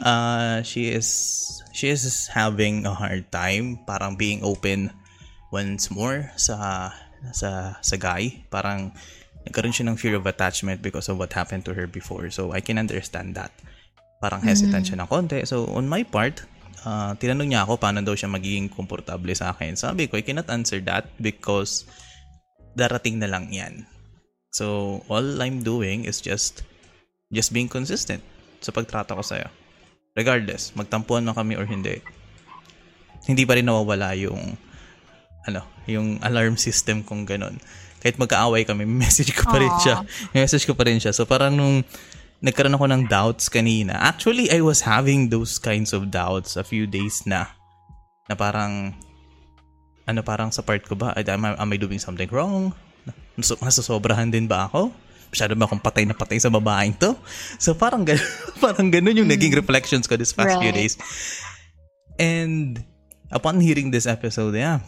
uh, 0.00 0.62
she 0.62 0.94
is 0.94 1.08
she 1.74 1.90
is 1.90 2.30
having 2.30 2.86
a 2.86 2.94
hard 2.94 3.26
time 3.34 3.82
parang 3.82 4.14
being 4.14 4.46
open 4.46 4.94
once 5.50 5.90
more 5.90 6.30
sa 6.38 6.90
sa 7.34 7.74
sa 7.82 7.96
guy. 7.98 8.46
Parang 8.48 8.94
nagkaroon 9.44 9.74
siya 9.74 9.90
ng 9.90 9.98
fear 9.98 10.14
of 10.16 10.24
attachment 10.24 10.80
because 10.80 11.10
of 11.10 11.18
what 11.18 11.34
happened 11.34 11.66
to 11.66 11.74
her 11.74 11.90
before. 11.90 12.30
So 12.30 12.54
I 12.54 12.62
can 12.62 12.78
understand 12.78 13.34
that. 13.36 13.52
Parang 14.22 14.40
hesitant 14.40 14.88
siya 14.88 15.04
ng 15.04 15.10
konti. 15.10 15.44
So 15.44 15.68
on 15.68 15.84
my 15.84 16.06
part, 16.06 16.46
uh, 16.84 17.12
tinanong 17.16 17.50
niya 17.50 17.64
ako 17.64 17.80
paano 17.80 18.04
daw 18.04 18.14
siya 18.14 18.30
magiging 18.30 18.68
komportable 18.70 19.32
sa 19.34 19.56
akin. 19.56 19.74
Sabi 19.74 20.06
ko, 20.06 20.20
I 20.20 20.24
cannot 20.24 20.48
answer 20.52 20.78
that 20.84 21.08
because 21.18 21.88
darating 22.76 23.18
na 23.18 23.28
lang 23.28 23.50
yan. 23.50 23.88
So, 24.54 25.02
all 25.10 25.42
I'm 25.42 25.66
doing 25.66 26.06
is 26.06 26.22
just 26.22 26.62
just 27.34 27.50
being 27.50 27.66
consistent 27.66 28.22
sa 28.62 28.70
pagtrato 28.70 29.18
ko 29.18 29.24
sa'yo. 29.24 29.50
Regardless, 30.14 30.70
magtampuan 30.78 31.26
man 31.26 31.34
kami 31.34 31.58
or 31.58 31.66
hindi, 31.66 31.98
hindi 33.26 33.42
pa 33.42 33.58
rin 33.58 33.66
nawawala 33.66 34.14
yung 34.14 34.54
ano, 35.44 35.66
yung 35.90 36.22
alarm 36.22 36.54
system 36.54 37.02
kung 37.02 37.26
ganun. 37.26 37.58
Kahit 37.98 38.14
magkaaway 38.20 38.62
kami, 38.62 38.86
message 39.04 39.34
ko 39.34 39.50
pa 39.50 39.58
rin 39.58 39.74
siya. 39.82 40.06
Message 40.30 40.64
ko 40.70 40.78
pa 40.78 40.86
rin 40.86 41.02
siya. 41.02 41.10
So, 41.10 41.26
parang 41.26 41.58
nung 41.58 41.82
nagkaroon 42.44 42.76
ako 42.76 42.86
ng 42.92 43.02
doubts 43.08 43.48
kanina, 43.48 43.96
actually, 43.96 44.52
I 44.52 44.60
was 44.60 44.84
having 44.84 45.32
those 45.32 45.56
kinds 45.56 45.96
of 45.96 46.12
doubts 46.12 46.60
a 46.60 46.64
few 46.64 46.84
days 46.84 47.24
na. 47.24 47.48
Na 48.28 48.36
parang, 48.36 48.92
ano 50.04 50.20
parang 50.20 50.52
sa 50.52 50.60
part 50.60 50.84
ko 50.84 50.92
ba, 50.92 51.16
am 51.16 51.42
I, 51.48 51.50
am 51.56 51.72
I 51.72 51.78
doing 51.80 51.96
something 51.96 52.28
wrong? 52.28 52.76
Nas- 53.40 53.56
nasasobrahan 53.64 54.28
din 54.28 54.44
ba 54.44 54.68
ako? 54.68 54.92
Masyado 55.32 55.56
ba 55.56 55.64
akong 55.64 55.80
patay 55.80 56.04
na 56.04 56.12
patay 56.12 56.36
sa 56.36 56.52
babaeng 56.52 56.92
to? 57.00 57.16
So 57.56 57.72
parang 57.72 58.04
ganun, 58.04 58.28
parang 58.64 58.92
ganun 58.92 59.24
yung 59.24 59.30
naging 59.32 59.56
reflections 59.56 60.04
ko 60.04 60.20
this 60.20 60.36
past 60.36 60.60
few 60.60 60.68
Right. 60.68 60.84
days. 60.84 61.00
And 62.20 62.78
upon 63.32 63.58
hearing 63.58 63.88
this 63.90 64.04
episode, 64.06 64.54
yeah, 64.54 64.84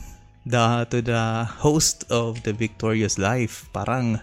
the 0.46 0.86
to 0.92 1.02
the 1.02 1.48
host 1.58 2.06
of 2.12 2.46
the 2.46 2.54
Victorious 2.54 3.18
Life, 3.18 3.66
parang 3.74 4.22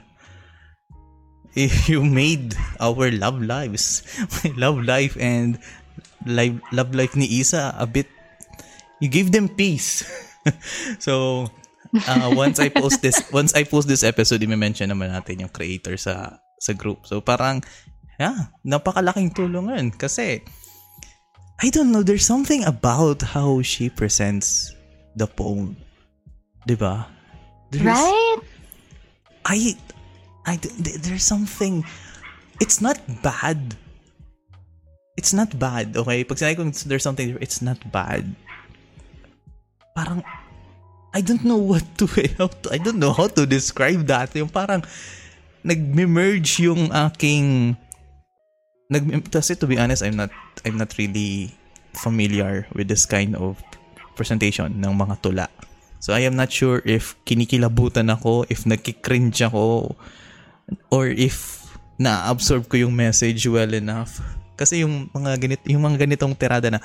you 1.89 2.01
made 2.03 2.57
our 2.79 3.11
love 3.13 3.41
lives, 3.41 4.01
my 4.43 4.49
love 4.57 4.81
life 4.81 5.13
and 5.19 5.61
life, 6.25 6.57
love 6.73 6.93
life 6.95 7.13
ni 7.15 7.29
Isa 7.29 7.73
a 7.77 7.85
bit, 7.85 8.09
you 8.99 9.07
gave 9.07 9.31
them 9.31 9.49
peace. 9.49 10.01
so, 10.99 11.45
uh, 12.09 12.29
once 12.33 12.59
I 12.59 12.69
post 12.69 13.01
this, 13.01 13.21
once 13.31 13.53
I 13.53 13.63
post 13.63 13.87
this 13.87 14.03
episode, 14.03 14.41
i-mention 14.41 14.89
naman 14.89 15.13
natin 15.13 15.45
yung 15.45 15.53
creator 15.53 15.97
sa 15.97 16.41
sa 16.57 16.73
group. 16.73 17.05
So, 17.05 17.21
parang, 17.21 17.61
yeah, 18.17 18.49
napakalaking 18.65 19.35
tulungan 19.35 19.93
kasi, 19.93 20.41
I 21.61 21.69
don't 21.69 21.93
know, 21.93 22.01
there's 22.01 22.25
something 22.25 22.65
about 22.65 23.21
how 23.21 23.61
she 23.61 23.93
presents 23.93 24.73
the 25.15 25.29
poem. 25.29 25.77
Diba? 26.65 27.05
There's, 27.69 27.85
Right? 27.85 28.41
I, 29.45 29.75
I, 30.45 30.57
th- 30.57 30.99
there's 30.99 31.23
something, 31.23 31.85
it's 32.59 32.81
not 32.81 32.99
bad. 33.23 33.75
It's 35.15 35.31
not 35.31 35.57
bad, 35.57 35.95
okay? 35.95 36.23
Pag 36.23 36.37
sinabi 36.37 36.57
kong 36.57 36.71
there's 36.89 37.03
something, 37.03 37.37
it's 37.39 37.61
not 37.61 37.79
bad. 37.91 38.27
Parang, 39.95 40.23
I 41.13 41.21
don't 41.21 41.45
know 41.45 41.61
what 41.61 41.85
to, 42.01 42.09
how 42.37 42.47
to, 42.49 42.67
I 42.73 42.79
don't 42.81 42.99
know 42.99 43.13
how 43.13 43.27
to 43.27 43.45
describe 43.45 44.07
that. 44.09 44.35
Yung 44.35 44.49
parang, 44.49 44.83
nag-merge 45.63 46.59
yung 46.59 46.91
aking, 46.91 47.77
nag, 48.91 49.31
kasi 49.31 49.55
to 49.55 49.65
be 49.65 49.79
honest, 49.79 50.03
I'm 50.03 50.17
not, 50.17 50.33
I'm 50.65 50.75
not 50.75 50.97
really 50.97 51.55
familiar 51.95 52.67
with 52.75 52.89
this 52.89 53.05
kind 53.05 53.37
of 53.37 53.61
presentation 54.17 54.81
ng 54.81 54.93
mga 54.93 55.21
tula. 55.23 55.47
So 56.03 56.11
I 56.11 56.27
am 56.27 56.35
not 56.35 56.51
sure 56.51 56.83
if 56.83 57.15
kinikilabutan 57.23 58.11
ako, 58.11 58.43
if 58.51 58.67
nagkikringe 58.67 59.39
ako, 59.47 59.95
or 60.91 61.07
if 61.07 61.63
na-absorb 61.97 62.67
ko 62.67 62.77
yung 62.77 62.95
message 62.95 63.45
well 63.47 63.73
enough. 63.73 64.19
Kasi 64.57 64.81
yung 64.85 65.09
mga 65.13 65.31
ganit 65.39 65.61
yung 65.65 65.81
mga 65.81 66.05
ganitong 66.05 66.33
tirada 66.37 66.69
na 66.69 66.79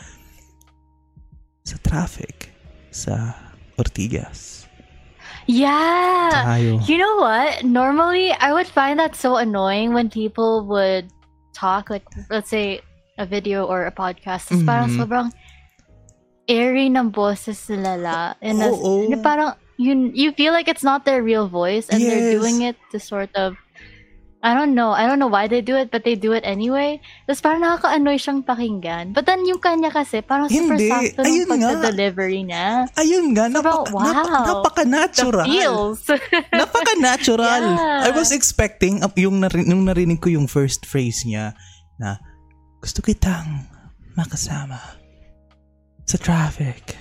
sa 1.65 1.77
traffic, 1.85 2.53
sa 2.89 3.37
Ortigas. 3.79 4.67
Yeah. 5.49 6.29
Tayo. 6.33 6.81
You 6.85 6.99
know 6.99 7.17
what? 7.23 7.65
Normally, 7.65 8.33
I 8.37 8.53
would 8.53 8.69
find 8.69 8.99
that 9.01 9.17
so 9.17 9.37
annoying 9.41 9.95
when 9.97 10.11
people 10.11 10.67
would 10.69 11.09
talk, 11.57 11.89
like, 11.89 12.05
let's 12.29 12.51
say, 12.53 12.81
a 13.17 13.25
video 13.25 13.65
or 13.65 13.87
a 13.89 13.93
podcast. 13.93 14.53
Tapos 14.53 14.63
parang 14.67 14.89
Mhm. 14.93 14.99
sobrang 15.01 15.29
airy 16.49 16.89
ng 16.93 17.11
boses 17.13 17.65
nila 17.69 17.97
la. 17.97 18.21
And 18.45 18.61
as- 18.61 18.77
Oo. 18.77 19.09
na 19.09 19.17
parang, 19.21 19.57
you, 19.81 20.11
you 20.13 20.33
feel 20.33 20.53
like 20.53 20.69
it's 20.69 20.85
not 20.85 21.05
their 21.05 21.23
real 21.23 21.49
voice 21.49 21.89
and 21.89 22.01
they're 22.03 22.35
doing 22.37 22.63
it 22.63 22.77
to 22.93 23.01
sort 23.01 23.31
of, 23.37 23.57
I 24.39 24.55
don't 24.55 24.79
know. 24.79 24.95
I 24.95 25.11
don't 25.11 25.19
know 25.19 25.27
why 25.27 25.51
they 25.51 25.59
do 25.59 25.75
it, 25.75 25.91
but 25.91 26.07
they 26.07 26.15
do 26.15 26.31
it 26.31 26.47
anyway. 26.47 27.03
Tapos 27.27 27.43
parang 27.43 27.59
nakaka-annoy 27.59 28.23
siyang 28.23 28.47
pakinggan. 28.47 29.11
But 29.11 29.27
then 29.27 29.43
yung 29.43 29.59
kanya 29.59 29.91
kasi, 29.91 30.23
parang 30.23 30.47
super 30.47 30.79
Hindi. 30.79 30.87
sakto 30.87 31.21
ng 31.23 31.27
Ayun 31.27 31.47
nga. 31.51 31.59
pagda-delivery 31.75 32.41
niya. 32.47 32.67
Ayun 32.95 33.35
nga, 33.35 33.51
Sobrang, 33.51 33.83
napaka, 33.83 33.91
wow. 33.91 34.03
napaka, 34.07 34.31
The 34.31 34.47
napaka-natural. 34.47 35.47
feels. 35.51 35.99
Napaka-natural. 36.63 37.63
Yeah. 37.67 38.07
I 38.07 38.11
was 38.15 38.31
expecting, 38.31 39.03
uh, 39.03 39.11
yung, 39.19 39.43
nari- 39.43 39.67
nung 39.67 39.83
narinig 39.83 40.23
ko 40.23 40.31
yung 40.31 40.47
first 40.47 40.87
phrase 40.87 41.27
niya, 41.27 41.59
na, 41.99 42.23
gusto 42.79 43.03
kitang 43.03 43.67
makasama 44.15 44.79
sa 46.07 46.15
traffic. 46.15 46.95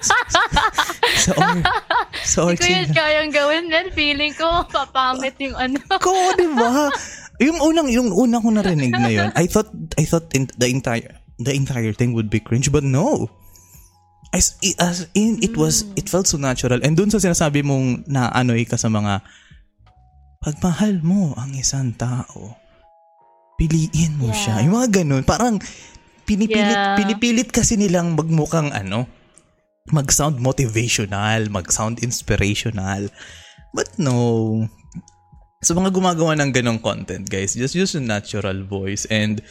Sa, 0.00 1.34
or, 1.36 1.52
sa 2.24 2.38
Hindi 2.48 2.56
ko 2.56 2.66
yun 2.66 2.88
kayang 2.90 3.30
gawin, 3.32 3.64
man. 3.68 3.86
Feeling 3.92 4.32
ko, 4.32 4.64
papangit 4.70 5.36
yung 5.42 5.56
ano. 5.58 5.76
ko, 6.00 6.12
di 6.38 6.48
ba? 6.52 6.88
Yung 7.42 7.58
unang 7.58 7.88
yung 7.90 8.08
unang 8.14 8.40
ko 8.40 8.50
narinig 8.54 8.92
na 8.94 9.10
yun, 9.10 9.28
I 9.34 9.50
thought 9.50 9.68
I 9.98 10.04
thought 10.06 10.30
in, 10.32 10.46
the 10.54 10.70
entire 10.70 11.18
the 11.42 11.50
entire 11.50 11.90
thing 11.90 12.14
would 12.14 12.30
be 12.30 12.38
cringe, 12.38 12.70
but 12.70 12.86
no. 12.86 13.26
As, 14.32 14.56
as 14.80 15.12
in, 15.12 15.36
it 15.44 15.60
was 15.60 15.84
it 15.92 16.08
felt 16.08 16.24
so 16.24 16.40
natural. 16.40 16.80
And 16.80 16.96
dun 16.96 17.12
sa 17.12 17.20
sinasabi 17.20 17.60
mong 17.60 18.08
naanoy 18.08 18.64
ka 18.64 18.80
sa 18.80 18.88
mga 18.88 19.20
pagmahal 20.40 21.04
mo 21.04 21.36
ang 21.36 21.52
isang 21.52 21.92
tao, 21.94 22.56
piliin 23.60 24.16
mo 24.16 24.32
Yeah. 24.32 24.38
siya. 24.40 24.54
Yung 24.64 24.74
mga 24.74 25.04
ganun, 25.04 25.22
parang 25.22 25.60
pinipilit 26.24 26.72
Yeah. 26.78 26.96
pinipilit 26.96 27.48
kasi 27.52 27.76
nilang 27.76 28.16
magmukhang 28.16 28.72
ano, 28.72 29.04
mag-sound 29.90 30.38
motivational, 30.38 31.50
mag-sound 31.50 31.98
inspirational. 32.04 33.08
But 33.74 33.98
no. 33.98 34.68
Sa 35.62 35.74
mga 35.74 35.90
gumagawa 35.94 36.38
ng 36.38 36.50
ganong 36.54 36.82
content, 36.82 37.26
guys, 37.30 37.54
just 37.54 37.74
use 37.74 37.94
a 37.94 38.02
natural 38.02 38.62
voice 38.66 39.06
and 39.10 39.42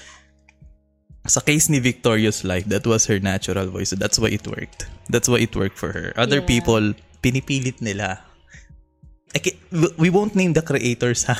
sa 1.28 1.40
case 1.40 1.70
ni 1.70 1.80
Victorious 1.80 2.44
Life, 2.44 2.66
that 2.68 2.86
was 2.88 3.06
her 3.06 3.20
natural 3.20 3.68
voice. 3.70 3.90
So 3.94 3.96
that's 3.96 4.18
why 4.20 4.30
it 4.34 4.48
worked. 4.48 4.88
That's 5.10 5.30
why 5.30 5.40
it 5.46 5.56
worked 5.56 5.78
for 5.78 5.92
her. 5.94 6.14
Other 6.18 6.42
Yeah. 6.42 6.50
people, 6.50 6.94
pinipilit 7.22 7.80
nila. 7.82 8.20
Okay, 9.32 9.56
we 9.96 10.10
won't 10.12 10.36
name 10.36 10.52
the 10.52 10.62
creators 10.66 11.24
ha. 11.24 11.38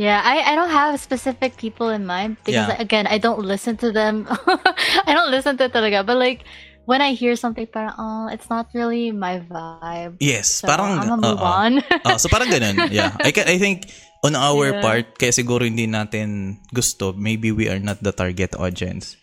Yeah, 0.00 0.24
I, 0.24 0.40
I 0.40 0.56
don't 0.56 0.72
have 0.72 0.96
specific 0.96 1.60
people 1.60 1.92
in 1.92 2.08
mind 2.08 2.40
because 2.40 2.56
Yeah. 2.56 2.80
again, 2.80 3.04
I 3.04 3.20
don't 3.20 3.44
listen 3.44 3.76
to 3.84 3.92
them. 3.92 4.24
I 5.04 5.12
don't 5.12 5.28
listen 5.28 5.60
to 5.60 5.68
talaga. 5.68 6.00
But 6.08 6.16
like 6.16 6.48
when 6.88 7.04
I 7.04 7.12
hear 7.12 7.36
something 7.36 7.68
parang 7.68 7.92
oh, 8.00 8.32
it's 8.32 8.48
not 8.48 8.72
really 8.72 9.12
my 9.12 9.44
vibe. 9.44 10.16
Yes, 10.16 10.64
So 10.64 10.72
parang 10.72 10.96
I'm 10.96 11.04
gonna 11.04 11.20
move 11.20 11.36
oo. 11.36 11.44
on. 11.44 11.72
Ah, 12.08 12.16
so 12.16 12.32
parang 12.32 12.48
ganun. 12.48 12.88
Yeah. 12.88 13.12
I 13.26 13.28
ca- 13.28 13.44
I 13.44 13.60
think 13.60 13.92
on 14.24 14.32
our 14.32 14.72
Yeah. 14.72 14.80
part 14.80 15.20
kaya 15.20 15.36
siguro 15.36 15.68
hindi 15.68 15.84
natin 15.84 16.56
gusto, 16.72 17.12
maybe 17.12 17.52
we 17.52 17.68
are 17.68 17.76
not 17.78 18.00
the 18.00 18.16
target 18.16 18.56
audience. 18.56 19.20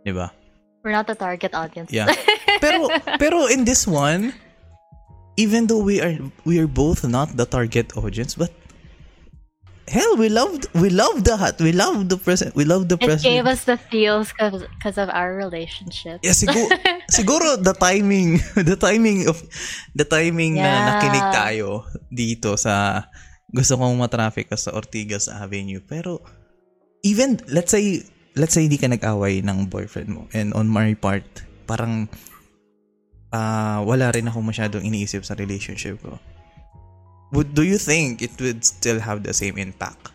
'Di 0.00 0.16
ba? 0.16 0.32
We're 0.80 0.96
not 0.96 1.12
the 1.12 1.18
target 1.18 1.52
audience. 1.52 1.92
Yeah. 1.92 2.08
pero 2.64 2.88
pero 3.20 3.52
in 3.52 3.68
this 3.68 3.84
one, 3.84 4.32
even 5.36 5.68
though 5.68 5.84
we 5.84 6.00
are 6.00 6.16
we 6.48 6.56
are 6.56 6.70
both 6.70 7.04
not 7.04 7.36
the 7.36 7.44
target 7.44 7.92
audience, 8.00 8.32
but 8.32 8.48
hell, 9.86 10.18
we 10.18 10.26
loved 10.28 10.66
we 10.74 10.90
loved 10.90 11.24
the 11.24 11.36
hot, 11.36 11.58
we 11.58 11.70
loved 11.70 12.10
the 12.10 12.18
present, 12.18 12.54
we 12.54 12.66
loved 12.66 12.90
the 12.90 12.98
It 12.98 13.06
present. 13.06 13.26
gave 13.26 13.46
us 13.46 13.64
the 13.64 13.78
feels 13.78 14.34
because 14.34 14.98
of 14.98 15.08
our 15.10 15.34
relationship. 15.34 16.20
Yeah, 16.20 16.34
siguro, 16.34 16.66
siguro 17.18 17.48
the 17.58 17.72
timing, 17.72 18.42
the 18.58 18.74
timing 18.74 19.30
of, 19.30 19.38
the 19.94 20.04
timing 20.04 20.58
na 20.58 20.66
Yeah. 20.66 20.84
nakinig 20.90 21.26
tayo 21.30 21.68
dito 22.10 22.58
sa, 22.58 23.06
gusto 23.48 23.78
kong 23.78 23.94
matraffic 23.96 24.50
sa 24.58 24.74
Ortigas 24.74 25.30
Avenue. 25.30 25.78
Pero, 25.80 26.20
even, 27.00 27.38
let's 27.46 27.70
say, 27.70 28.02
let's 28.34 28.52
say 28.52 28.66
hindi 28.66 28.76
ka 28.76 28.90
nag-away 28.90 29.40
ng 29.40 29.70
boyfriend 29.70 30.10
mo. 30.10 30.22
And 30.34 30.50
on 30.52 30.66
my 30.66 30.98
part, 30.98 31.24
parang, 31.64 32.10
ah 33.30 33.82
wala 33.82 34.10
rin 34.10 34.26
ako 34.26 34.38
masyadong 34.42 34.86
iniisip 34.86 35.22
sa 35.22 35.34
relationship 35.34 35.98
ko. 36.02 36.18
Would, 37.32 37.54
do 37.54 37.62
you 37.62 37.78
think 37.78 38.22
it 38.22 38.40
would 38.40 38.64
still 38.64 39.00
have 39.00 39.22
the 39.22 39.32
same 39.34 39.58
impact? 39.58 40.10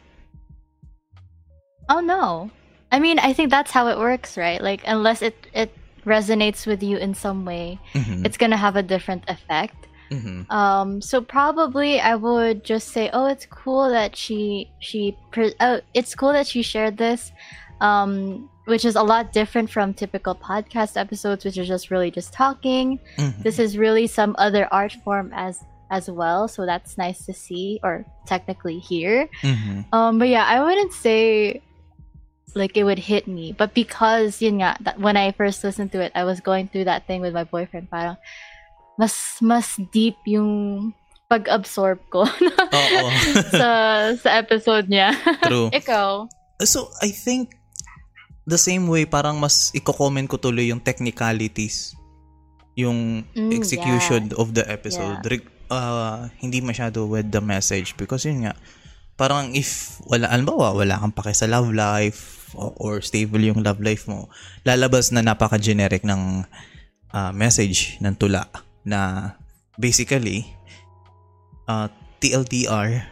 Oh 1.89 1.99
no. 1.99 2.49
I 2.91 2.99
mean, 2.99 3.19
I 3.19 3.33
think 3.33 3.49
that's 3.49 3.71
how 3.71 3.87
it 3.87 3.97
works, 3.97 4.37
right? 4.37 4.61
Like 4.61 4.81
unless 4.85 5.21
it 5.21 5.35
it 5.53 5.71
resonates 6.05 6.65
with 6.65 6.81
you 6.81 6.97
in 6.97 7.13
some 7.13 7.45
way, 7.45 7.79
Mhm. 7.93 8.25
it's 8.25 8.37
gonna 8.37 8.57
have 8.57 8.75
a 8.75 8.83
different 8.83 9.23
effect. 9.27 9.87
Mhm. 10.09 10.49
Um, 10.51 11.01
so 11.01 11.21
probably 11.21 11.99
I 12.01 12.15
would 12.15 12.63
just 12.63 12.89
say, 12.89 13.09
oh, 13.13 13.27
it's 13.27 13.45
cool 13.45 13.89
that 13.89 14.15
she 14.15 14.69
she 14.79 15.15
pre- 15.31 15.55
oh, 15.59 15.81
it's 15.93 16.15
cool 16.15 16.33
that 16.33 16.47
she 16.47 16.61
shared 16.61 16.97
this, 16.97 17.31
um, 17.81 18.49
which 18.65 18.83
is 18.85 18.95
a 18.95 19.03
lot 19.03 19.31
different 19.33 19.69
from 19.69 19.93
typical 19.93 20.35
podcast 20.35 20.97
episodes, 20.97 21.43
which 21.45 21.57
are 21.57 21.63
just 21.65 21.91
really 21.91 22.11
just 22.11 22.33
talking. 22.33 22.99
Mhm. 23.17 23.43
This 23.43 23.57
is 23.59 23.77
really 23.77 24.07
some 24.07 24.35
other 24.37 24.67
art 24.71 24.93
form 25.03 25.31
as 25.33 25.59
as 25.91 26.07
well, 26.07 26.48
so 26.48 26.63
that's 26.65 26.95
nice 26.98 27.27
to 27.27 27.36
see 27.36 27.77
or 27.83 28.07
technically 28.25 28.79
hear. 28.79 29.27
Mhm. 29.43 29.91
Um, 29.91 30.17
but 30.17 30.31
yeah, 30.31 30.48
I 30.48 30.63
wouldn't 30.63 30.95
say 30.95 31.60
like 32.55 32.75
it 32.75 32.83
would 32.83 33.00
hit 33.00 33.27
me, 33.27 33.51
but 33.51 33.75
because 33.75 34.39
yun 34.41 34.60
nga, 34.60 34.75
that 34.83 35.00
when 35.00 35.15
I 35.15 35.31
first 35.31 35.63
listened 35.63 35.91
to 35.91 36.00
it, 36.00 36.12
I 36.15 36.24
was 36.24 36.39
going 36.39 36.67
through 36.71 36.88
that 36.88 37.07
thing 37.07 37.19
with 37.19 37.36
my 37.36 37.43
boyfriend. 37.43 37.91
Parang 37.91 38.15
mas 38.95 39.39
mas 39.39 39.75
deep 39.91 40.15
yung 40.27 40.91
pag-absorb 41.31 42.00
ko 42.12 42.27
sa 43.55 43.71
sa 44.15 44.29
episode 44.36 44.88
niya. 44.91 45.15
True. 45.48 45.71
Ikaw. 45.79 46.27
So, 46.62 46.91
I 47.01 47.10
think 47.15 47.55
the 48.43 48.60
same 48.60 48.91
way, 48.91 49.07
parang 49.07 49.39
mas 49.39 49.71
i-comment 49.71 50.27
ko 50.27 50.36
tuloy 50.36 50.69
yung 50.69 50.83
technicalities, 50.83 51.95
yung 52.75 53.24
Mm, 53.31 53.51
execution 53.55 54.36
of 54.36 54.51
the 54.53 54.67
episode. 54.67 55.24
Yeah. 55.24 55.39
Uh, 55.72 56.27
hindi 56.44 56.60
masyado 56.60 57.07
with 57.07 57.31
the 57.31 57.40
message 57.40 57.96
because 57.96 58.27
yun 58.27 58.46
nga, 58.46 58.53
parang 59.16 59.55
if 59.55 59.98
wala, 60.05 60.27
alambawa, 60.27 60.75
wala 60.75 61.00
kang 61.00 61.16
pake 61.16 61.31
sa 61.31 61.48
love 61.48 61.72
life 61.72 62.51
o- 62.53 62.75
or 62.75 63.00
stable 63.00 63.40
yung 63.40 63.64
love 63.64 63.79
life 63.79 64.05
mo, 64.05 64.27
lalabas 64.68 65.16
na 65.16 65.24
napaka-generic 65.24 66.03
ng 66.03 66.44
uh, 67.16 67.31
message 67.31 67.96
ng 68.03 68.14
tula 68.20 68.51
na 68.84 69.34
basically, 69.79 70.46
uh, 71.72 71.88
TLDR, 72.22 73.07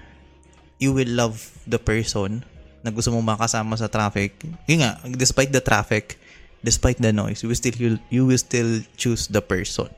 you 0.78 0.91
will 0.93 1.10
love 1.10 1.39
the 1.65 1.80
person 1.80 2.43
na 2.84 2.91
gusto 2.91 3.12
mo 3.12 3.19
makasama 3.19 3.76
sa 3.76 3.91
traffic. 3.91 4.36
Yun 4.67 4.86
nga, 4.86 5.00
despite 5.15 5.52
the 5.52 5.60
traffic, 5.60 6.15
despite 6.63 7.00
the 7.00 7.12
noise, 7.12 7.43
you 7.43 7.50
will 7.52 7.58
still 7.58 7.76
you, 7.76 8.00
you 8.12 8.24
will 8.24 8.39
still 8.39 8.84
choose 8.95 9.28
the 9.28 9.43
person. 9.43 9.91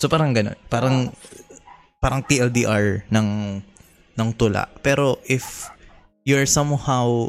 So 0.00 0.08
parang 0.08 0.32
ganun. 0.32 0.56
Parang 0.72 1.12
parang 2.00 2.24
TLDR 2.24 3.04
ng 3.12 3.28
ng 4.16 4.28
tula. 4.40 4.64
Pero 4.80 5.20
if 5.28 5.68
you're 6.24 6.48
somehow 6.48 7.28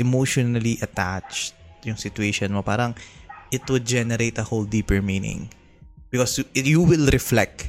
emotionally 0.00 0.80
attached 0.80 1.52
yung 1.84 2.00
situation 2.00 2.48
mo, 2.48 2.64
parang 2.64 2.96
it 3.52 3.60
would 3.68 3.84
generate 3.84 4.40
a 4.40 4.44
whole 4.44 4.64
deeper 4.64 5.04
meaning. 5.04 5.52
Because 6.08 6.40
you, 6.40 6.48
you 6.56 6.80
will 6.80 7.12
reflect 7.12 7.68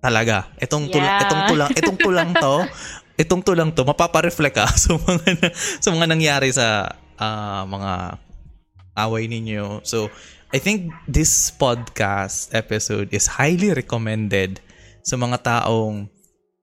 talaga. 0.00 0.48
Itong 0.56 0.88
tula, 0.88 1.04
Yeah. 1.04 1.22
itong 1.28 1.42
tulang, 1.52 1.70
itong 1.76 1.98
tulang 2.00 2.30
to, 2.32 2.54
itong 3.22 3.42
tulang 3.44 3.70
to, 3.76 3.82
mapapa-reflect 3.84 4.56
ka 4.56 4.66
sa 4.82 4.96
mga 4.96 5.52
sa 5.76 5.88
mga 5.92 6.06
nangyari 6.08 6.48
sa 6.48 6.88
ah, 7.20 7.68
mga 7.68 8.16
away 8.96 9.28
ninyo. 9.28 9.84
So, 9.84 10.08
I 10.48 10.58
think 10.58 10.96
this 11.04 11.52
podcast 11.52 12.56
episode 12.56 13.12
is 13.12 13.28
highly 13.28 13.68
recommended 13.68 14.64
sa 15.04 15.20
mga 15.20 15.44
taong 15.44 16.08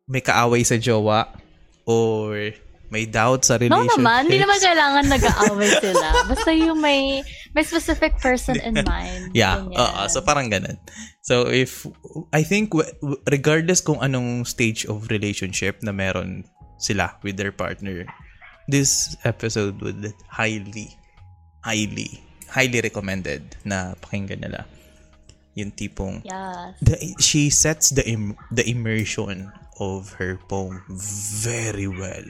may 0.09 0.25
kaaway 0.25 0.65
sa 0.65 0.81
jowa 0.81 1.29
or 1.85 2.49
may 2.89 3.05
doubt 3.05 3.45
sa 3.45 3.61
No 3.61 3.65
relationship. 3.85 4.01
naman, 4.01 4.19
hindi 4.25 4.41
naman 4.41 4.57
kailangan 4.69 5.05
nag-aaway 5.05 5.69
sila. 5.81 6.07
Basta 6.25 6.49
yung 6.53 6.81
may 6.81 7.21
may 7.53 7.61
specific 7.61 8.17
person 8.17 8.57
in 8.57 8.73
mind. 8.89 9.33
Yeah, 9.37 9.65
oo, 9.69 10.01
so 10.09 10.21
parang 10.25 10.49
ganun. 10.49 10.81
So 11.21 11.45
if 11.45 11.85
I 12.33 12.41
think 12.41 12.73
regardless 13.29 13.85
kung 13.85 14.01
anong 14.01 14.49
stage 14.49 14.85
of 14.89 15.13
relationship 15.13 15.81
na 15.85 15.93
meron 15.93 16.45
sila 16.81 17.21
with 17.21 17.37
their 17.37 17.53
partner, 17.53 18.05
this 18.65 19.13
episode 19.21 19.77
would 19.85 20.09
highly 20.25 20.89
highly 21.61 22.24
highly 22.47 22.81
recommended 22.81 23.55
na 23.63 23.93
pakinggan 23.99 24.41
nila. 24.41 24.65
Yung 25.55 25.71
tipong 25.71 26.19
Yes. 26.27 26.75
the, 26.83 26.95
she 27.17 27.47
sets 27.47 27.89
the 27.89 28.03
im- 28.03 28.35
the 28.51 28.67
immersion 28.67 29.47
of 29.79 30.11
her 30.19 30.35
poem 30.47 30.83
very 31.39 31.87
well. 31.87 32.27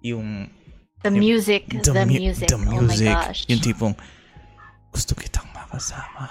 Yung 0.00 0.48
The 1.00 1.08
music, 1.08 1.64
the, 1.80 1.96
mu- 2.04 2.12
music. 2.12 2.52
the 2.52 2.60
Oh 2.60 2.64
my 2.76 2.76
music. 2.84 3.08
gosh. 3.08 3.48
Yung 3.48 3.64
tipong, 3.64 3.96
gusto 4.92 5.16
kitang 5.16 5.48
makasama 5.56 6.28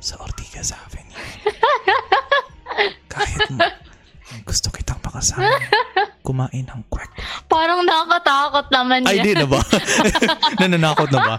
sa 0.00 0.16
Ortigas 0.16 0.72
Avenue. 0.72 1.12
Kahit 3.12 3.52
mo, 3.52 3.60
gusto 4.46 4.70
kitang 4.72 4.98
makasama 5.04 5.50
kumain 6.26 6.62
ng 6.70 6.82
kwek. 6.86 7.10
Parang 7.50 7.82
nakakatakot 7.82 8.70
naman 8.70 9.02
Ay, 9.10 9.18
yan. 9.18 9.24
di 9.26 9.32
na 9.34 9.46
ba? 9.50 9.58
Nananakot 10.62 11.10
na 11.10 11.18
ba? 11.18 11.36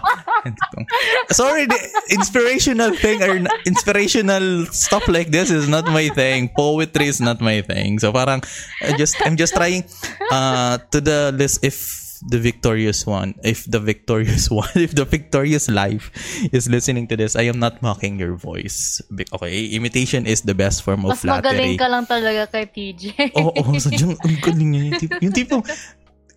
Sorry, 1.32 1.64
the 1.64 1.78
inspirational 2.12 2.92
thing 2.92 3.24
or 3.24 3.40
na- 3.40 3.56
inspirational 3.64 4.68
stuff 4.68 5.08
like 5.08 5.32
this 5.32 5.48
is 5.48 5.72
not 5.72 5.88
my 5.88 6.12
thing. 6.12 6.52
Poetry 6.52 7.08
is 7.08 7.18
not 7.24 7.40
my 7.40 7.64
thing. 7.64 7.96
So 7.98 8.12
parang 8.12 8.44
I 8.84 8.92
just 9.00 9.16
I'm 9.24 9.40
just 9.40 9.56
trying 9.56 9.88
uh 10.28 10.76
to 10.92 11.00
the 11.00 11.32
list 11.32 11.64
if 11.64 12.03
the 12.24 12.40
victorious 12.40 13.04
one, 13.06 13.36
if 13.44 13.68
the 13.68 13.78
victorious 13.78 14.50
one, 14.64 14.72
if 14.74 14.96
the 14.96 15.04
victorious 15.04 15.68
life 15.68 16.08
is 16.52 16.68
listening 16.68 17.06
to 17.08 17.16
this, 17.16 17.36
I 17.36 17.44
am 17.52 17.60
not 17.60 17.82
mocking 17.82 18.18
your 18.18 18.34
voice. 18.34 19.02
Okay, 19.12 19.66
imitation 19.76 20.26
is 20.26 20.42
the 20.42 20.56
best 20.56 20.82
form 20.82 21.04
of 21.04 21.20
Mas 21.20 21.24
magaling 21.24 21.76
flattery. 21.76 21.80
ka 21.80 21.86
lang 21.88 22.04
talaga 22.08 22.42
kay 22.48 22.64
TJ. 22.64 23.04
Oo, 23.36 23.52
oh, 23.60 23.76
sadyang 23.76 24.16
ang 24.16 24.36
galing 24.40 24.70
niya. 24.72 24.82
Yung, 24.88 24.98
tip, 25.00 25.12
yung 25.20 25.34
tipong, 25.36 25.62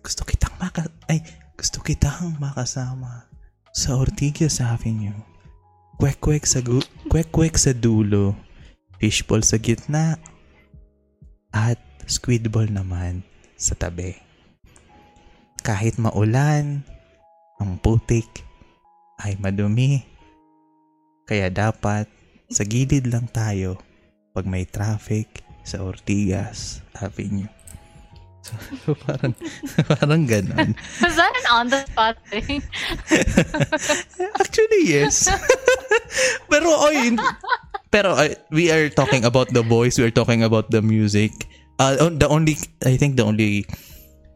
gusto 0.04 0.22
kitang 0.28 0.52
maka, 0.60 0.84
ay, 1.08 1.24
gusto 1.56 1.80
kitang 1.80 2.36
makasama 2.36 3.24
sa 3.72 3.96
Ortigas 3.96 4.60
Avenue. 4.60 5.16
Kwek-kwek 5.98 6.46
sa, 6.46 6.62
gu, 6.62 6.78
kwek-kwek 7.10 7.58
sa 7.58 7.74
dulo. 7.74 8.36
Fishball 9.02 9.42
sa 9.42 9.58
gitna. 9.58 10.20
At 11.50 11.80
squidball 12.06 12.70
naman 12.70 13.24
sa 13.58 13.74
tabi. 13.74 14.27
Kahit 15.68 16.00
maulan, 16.00 16.80
ang 17.60 17.76
putik 17.84 18.24
ay 19.20 19.36
madumi. 19.36 20.00
Kaya 21.28 21.52
dapat 21.52 22.08
sa 22.48 22.64
gilid 22.64 23.04
lang 23.12 23.28
tayo 23.28 23.76
pag 24.32 24.48
may 24.48 24.64
traffic 24.64 25.44
sa 25.68 25.84
Ortigas 25.84 26.80
Avenue. 26.96 27.52
So, 28.40 28.96
parang, 29.04 29.36
parang 29.92 30.24
ganon. 30.24 30.72
Was 31.04 31.20
that 31.20 31.36
an 31.36 31.46
on 31.52 31.66
the 31.68 31.84
spot 31.84 32.16
thing? 32.32 32.64
Actually, 34.40 34.88
yes. 34.88 35.28
pero, 36.50 36.72
oy, 36.80 37.12
pero 37.92 38.16
uh, 38.16 38.32
we 38.48 38.72
are 38.72 38.88
talking 38.88 39.28
about 39.28 39.52
the 39.52 39.60
voice, 39.60 40.00
we 40.00 40.08
are 40.08 40.16
talking 40.16 40.40
about 40.40 40.72
the 40.72 40.80
music. 40.80 41.36
Uh, 41.76 42.08
the 42.08 42.24
only, 42.24 42.56
I 42.88 42.96
think 42.96 43.20
the 43.20 43.28
only 43.28 43.68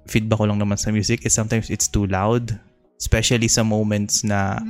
feedback 0.07 0.43
ko 0.43 0.47
lang 0.49 0.59
naman 0.59 0.79
sa 0.79 0.91
music 0.91 1.23
is 1.27 1.35
sometimes 1.35 1.71
it's 1.71 1.89
too 1.89 2.07
loud. 2.07 2.59
Especially 3.03 3.51
sa 3.51 3.67
moments 3.67 4.23
na, 4.23 4.63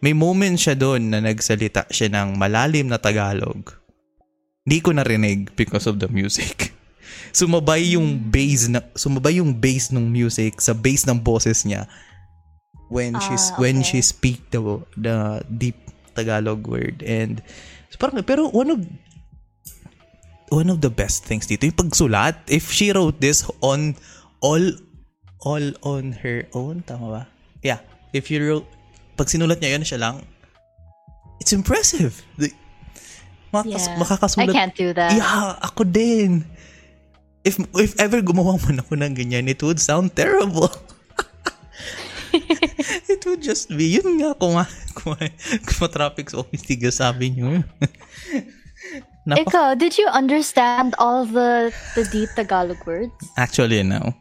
may 0.00 0.16
moment 0.16 0.56
siya 0.56 0.72
doon 0.72 1.12
na 1.12 1.20
nagsalita 1.20 1.84
siya 1.92 2.08
ng 2.08 2.40
malalim 2.40 2.88
na 2.88 2.96
Tagalog. 2.96 3.72
Hindi 4.64 4.78
ko 4.80 4.90
narinig 4.96 5.52
because 5.54 5.84
of 5.84 6.00
the 6.00 6.08
music. 6.08 6.72
Sumabay 7.36 7.94
yung 7.94 8.16
bass 8.32 8.66
na 8.72 8.80
sumabay 8.96 9.44
yung 9.44 9.52
bass 9.52 9.92
ng 9.92 10.08
music 10.08 10.56
sa 10.58 10.72
bass 10.72 11.04
ng 11.04 11.20
boses 11.20 11.68
niya 11.68 11.84
when 12.88 13.18
she's 13.20 13.52
Ah, 13.52 13.60
when 13.60 13.84
okay. 13.84 13.98
she 13.98 13.98
speak 14.00 14.40
the 14.50 14.60
the 14.96 15.44
deep 15.46 15.76
Tagalog 16.16 16.64
word 16.64 17.04
and 17.04 17.44
so 17.92 18.00
parang 18.00 18.24
pero 18.24 18.48
one 18.48 18.72
of 18.72 18.80
one 20.48 20.70
of 20.72 20.80
the 20.80 20.88
best 20.88 21.28
things 21.28 21.44
dito 21.44 21.68
yung 21.68 21.76
pagsulat 21.76 22.40
if 22.48 22.72
she 22.72 22.88
wrote 22.94 23.20
this 23.20 23.44
on 23.60 23.92
all 24.40 24.64
all 25.44 25.64
on 25.84 26.16
her 26.24 26.48
own 26.56 26.80
tama 26.84 27.06
ba 27.12 27.22
yeah 27.60 27.80
if 28.16 28.32
you 28.32 28.40
wrote 28.40 28.64
pag 29.16 29.28
sinulat 29.28 29.60
niya 29.60 29.76
yun 29.76 29.84
siya 29.84 30.00
lang 30.00 30.24
it's 31.40 31.52
impressive 31.52 32.24
the, 32.40 32.48
makas, 33.52 33.88
Yeah. 33.88 33.96
makakasulat 34.00 34.52
I 34.52 34.52
can't 34.52 34.76
do 34.76 34.92
that. 34.92 35.16
Yeah, 35.16 35.56
ako 35.64 35.88
din. 35.88 36.44
If 37.46 37.56
if 37.78 37.94
ever 37.96 38.20
gumawa 38.20 38.58
man 38.58 38.82
ako 38.82 38.98
ng 38.98 39.14
ganyan, 39.16 39.46
it 39.48 39.62
would 39.62 39.78
sound 39.78 40.12
terrible. 40.18 40.68
it 43.12 43.22
would 43.24 43.40
just 43.40 43.70
be, 43.70 43.96
yun 43.96 44.18
nga, 44.20 44.34
kung, 44.34 44.58
kung, 44.98 45.14
kung 45.64 45.78
ma-traffic 45.80 46.26
sa 46.28 46.42
office, 46.42 46.66
tiga 46.66 46.90
sabi 46.90 47.32
nyo. 47.32 47.62
Napa- 49.30 49.46
Ikaw, 49.46 49.68
did 49.78 49.94
you 49.96 50.10
understand 50.10 50.94
all 50.98 51.24
the 51.24 51.70
the 51.98 52.04
deep 52.10 52.30
Tagalog 52.34 52.82
words? 52.84 53.14
Actually, 53.38 53.82
no. 53.82 54.12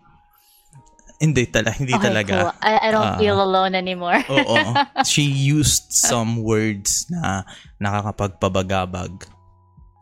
Hindi, 1.16 1.48
tala, 1.48 1.72
hindi 1.72 1.96
Okay, 1.96 2.04
talaga. 2.04 2.34
cool. 2.36 2.54
I, 2.60 2.74
I 2.78 2.90
don't 2.92 3.08
Ah. 3.08 3.18
feel 3.18 3.40
alone 3.40 3.72
anymore. 3.74 4.20
Oo. 4.28 4.56
She 5.08 5.24
used 5.24 5.88
some 5.90 6.42
words 6.42 7.08
na 7.08 7.48
nakakapagpabagabag 7.80 9.24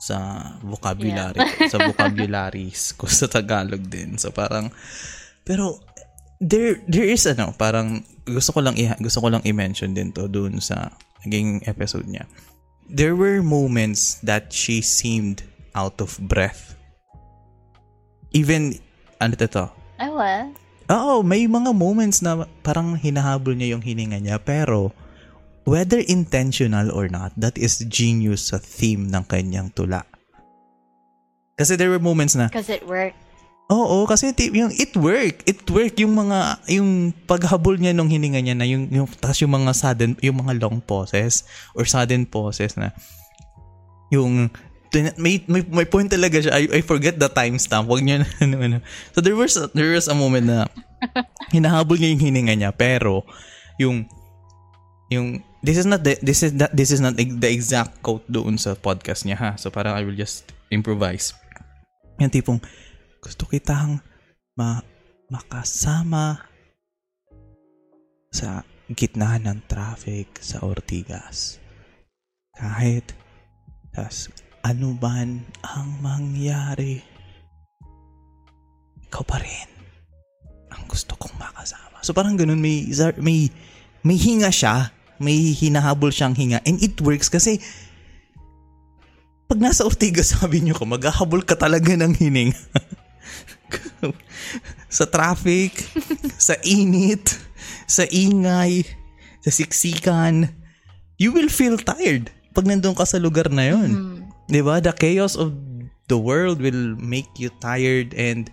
sa 0.02 0.17
vocabulary, 0.60 1.39
sa 1.69 1.78
vocabularies 1.88 2.91
ko 2.93 3.06
sa 3.06 3.26
Tagalog 3.26 3.86
din. 3.86 4.17
So 4.17 4.34
parang 4.34 4.73
pero 5.43 5.80
there 6.41 6.82
there 6.88 7.06
is 7.06 7.23
ano, 7.23 7.54
parang 7.54 8.02
gusto 8.26 8.52
ko 8.52 8.60
lang 8.60 8.73
i- 8.76 8.97
gusto 8.97 9.21
ko 9.21 9.30
lang 9.30 9.45
i-mention 9.45 9.93
din 9.93 10.12
to 10.12 10.26
doon 10.26 10.58
sa 10.60 10.91
naging 11.23 11.62
episode 11.63 12.04
niya. 12.04 12.26
There 12.84 13.15
were 13.15 13.39
moments 13.39 14.19
that 14.21 14.52
she 14.52 14.82
seemed 14.82 15.45
out 15.71 16.02
of 16.02 16.17
breath. 16.19 16.76
Even 18.34 18.76
ano 19.19 19.38
to 19.38 19.47
to? 19.47 19.65
I 20.02 20.10
was. 20.10 20.52
Oo, 20.91 21.24
may 21.24 21.48
mga 21.48 21.72
moments 21.72 22.19
na 22.19 22.43
parang 22.60 23.00
hinahabol 23.00 23.56
niya 23.56 23.78
yung 23.78 23.84
hininga 23.84 24.19
niya 24.19 24.38
pero 24.41 24.91
whether 25.63 26.04
intentional 26.12 26.91
or 26.91 27.08
not, 27.08 27.32
that 27.39 27.56
is 27.56 27.80
genius 27.88 28.52
sa 28.52 28.60
theme 28.60 29.08
ng 29.08 29.24
kanyang 29.32 29.72
tula. 29.72 30.04
Kasi 31.56 31.80
there 31.80 31.88
were 31.88 32.04
moments 32.04 32.36
na, 32.36 32.52
Because 32.52 32.67
it 32.67 32.84
worked. 32.84 33.15
oo, 33.72 34.04
kasi 34.04 34.36
yung 34.52 34.76
it 34.76 34.91
work, 35.00 35.39
it 35.48 35.63
work 35.72 35.96
yung 35.96 36.19
mga, 36.19 36.60
yung 36.67 37.15
paghabol 37.24 37.80
niya 37.80 37.96
nung 37.96 38.12
hininga 38.12 38.43
niya 38.43 38.56
na 38.60 38.67
yung, 38.67 38.91
yung 38.91 39.08
tas 39.08 39.39
yung 39.39 39.56
mga 39.56 39.72
sudden, 39.72 40.19
yung 40.19 40.43
mga 40.43 40.60
long 40.60 40.84
pauses 40.84 41.48
or 41.72 41.88
sudden 41.88 42.28
pauses 42.28 42.76
na 42.76 42.91
yung 44.12 44.52
may, 45.17 45.41
may, 45.49 45.62
may 45.65 45.88
point 45.89 46.10
talaga 46.10 46.38
siya. 46.38 46.53
I, 46.53 46.79
I 46.79 46.82
forget 46.86 47.17
the 47.17 47.29
timestamp. 47.29 47.89
Wag 47.89 48.06
niyo 48.06 48.21
na, 48.21 48.27
ano, 48.45 48.56
ano. 48.62 48.77
So 49.12 49.19
there 49.19 49.36
was, 49.36 49.58
there 49.73 49.97
was 49.97 50.06
a 50.08 50.15
moment 50.15 50.45
na 50.47 50.69
hinahabol 51.51 51.99
niya 51.99 52.15
yung 52.15 52.23
hininga 52.23 52.56
niya 52.56 52.71
pero 52.71 53.27
yung 53.75 54.08
yung 55.12 55.43
this 55.62 55.77
is 55.77 55.86
not 55.86 56.01
the, 56.01 56.17
this 56.23 56.41
is 56.41 56.53
not 56.56 56.71
this 56.73 56.89
is 56.91 57.01
not 57.03 57.15
the 57.17 57.49
exact 57.49 58.01
quote 58.01 58.25
doon 58.27 58.58
sa 58.58 58.73
podcast 58.73 59.27
niya 59.27 59.38
ha. 59.38 59.51
So 59.60 59.69
parang 59.69 59.93
I 59.93 60.03
will 60.03 60.17
just 60.17 60.49
improvise. 60.73 61.36
Yung 62.17 62.34
tipong 62.34 62.60
gusto 63.21 63.45
kitang 63.47 64.01
ma 64.58 64.82
makasama 65.29 66.45
sa 68.34 68.65
gitna 68.89 69.38
ng 69.38 69.65
traffic 69.69 70.41
sa 70.41 70.62
Ortigas. 70.65 71.62
Kahit 72.53 73.13
tas 73.93 74.29
ano 74.63 74.95
man 74.95 75.43
ang 75.62 75.99
mangyari, 75.99 77.04
ikaw 79.08 79.23
pa 79.28 79.38
rin 79.43 79.69
ang 80.71 80.88
gusto 80.88 81.13
kong 81.19 81.36
makasama. 81.38 81.99
So 82.02 82.15
parang 82.15 82.39
ganun, 82.39 82.63
may, 82.63 82.89
may, 83.19 83.52
may 84.02 84.17
hinga 84.17 84.49
siya, 84.49 84.89
may 85.19 85.54
hinahabol 85.54 86.10
siyang 86.10 86.34
hinga, 86.34 86.63
and 86.65 86.82
it 86.82 86.97
works 87.04 87.30
kasi 87.30 87.62
pag 89.45 89.62
nasa 89.62 89.86
Ortigas, 89.86 90.34
sabi 90.34 90.65
niyo 90.65 90.73
ko, 90.73 90.89
maghahabol 90.89 91.45
ka 91.45 91.54
talaga 91.54 91.93
ng 91.93 92.17
hininga. 92.17 92.58
sa 94.97 95.06
traffic, 95.06 95.78
sa 96.49 96.58
init, 96.65 97.38
sa 97.86 98.08
ingay, 98.10 98.82
sa 99.43 99.52
siksikan, 99.52 100.49
you 101.21 101.30
will 101.30 101.52
feel 101.52 101.78
tired 101.78 102.34
pag 102.54 102.65
nandun 102.65 102.97
ka 102.97 103.06
sa 103.06 103.21
lugar 103.21 103.54
na 103.54 103.69
yun. 103.69 103.91
Mm. 103.93 104.22
'Di 104.47 104.60
ba? 104.62 104.79
The 104.84 104.91
chaos 104.93 105.36
of 105.36 105.56
the 106.12 106.19
world 106.19 106.60
will 106.60 106.95
make 106.99 107.29
you 107.39 107.49
tired 107.63 108.12
and 108.13 108.51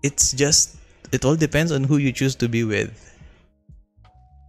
it's 0.00 0.32
just 0.32 0.80
it 1.12 1.24
all 1.24 1.36
depends 1.36 1.72
on 1.72 1.84
who 1.84 1.98
you 2.00 2.12
choose 2.12 2.34
to 2.40 2.48
be 2.48 2.64
with. 2.64 2.92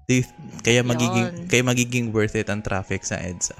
Di- 0.08 0.28
Kaya 0.64 0.84
magiging 0.84 1.28
Yun. 1.28 1.48
kaya 1.48 1.64
magiging 1.64 2.06
worth 2.16 2.36
it 2.36 2.48
ang 2.50 2.62
traffic 2.64 3.04
sa 3.04 3.20
EDSA. 3.20 3.58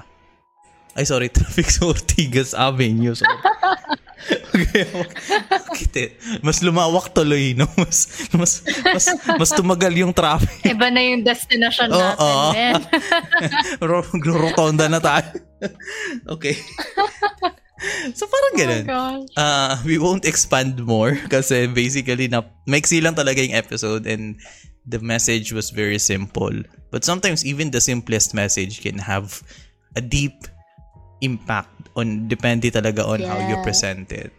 Ay 0.96 1.04
sorry, 1.08 1.28
traffic 1.36 1.68
sa 1.68 1.88
Ortigas 1.88 2.52
Avenue. 2.52 3.16
So, 3.16 3.24
bakit 5.48 5.92
eh? 5.98 6.10
Mas 6.44 6.62
lumawak 6.62 7.10
tuloy, 7.10 7.54
no? 7.56 7.66
Mas, 7.74 8.28
mas, 8.32 8.52
mas, 8.84 9.04
mas 9.38 9.50
tumagal 9.50 9.92
yung 9.96 10.14
traffic. 10.14 10.62
Iba 10.62 10.88
na 10.92 11.02
yung 11.02 11.26
destination 11.26 11.90
Oo. 11.90 11.98
natin, 11.98 12.78
man. 12.78 12.82
Ro- 13.88 14.06
Rotonda 14.14 14.86
na 14.86 15.00
tayo. 15.02 15.26
okay. 16.28 16.54
so 18.14 18.26
parang 18.30 18.54
ganun. 18.54 18.84
Oh. 18.90 19.16
Uh, 19.34 19.74
we 19.82 19.98
won't 19.98 20.24
expand 20.24 20.78
more 20.82 21.18
kasi 21.34 21.66
basically 21.66 22.28
na 22.30 22.46
maiksi 22.66 23.02
lang 23.02 23.14
talaga 23.14 23.42
yung 23.42 23.54
episode 23.54 24.06
and 24.06 24.38
the 24.86 24.98
message 24.98 25.50
was 25.52 25.70
very 25.70 25.98
simple. 25.98 26.54
But 26.90 27.04
sometimes 27.04 27.42
even 27.46 27.70
the 27.70 27.80
simplest 27.80 28.34
message 28.34 28.82
can 28.82 28.98
have 28.98 29.42
a 29.96 30.02
deep 30.02 30.46
impact 31.22 31.81
on 31.96 32.28
depende 32.28 32.70
talaga 32.72 33.04
on 33.06 33.20
how 33.22 33.38
you 33.48 33.56
present 33.62 34.12
it. 34.12 34.32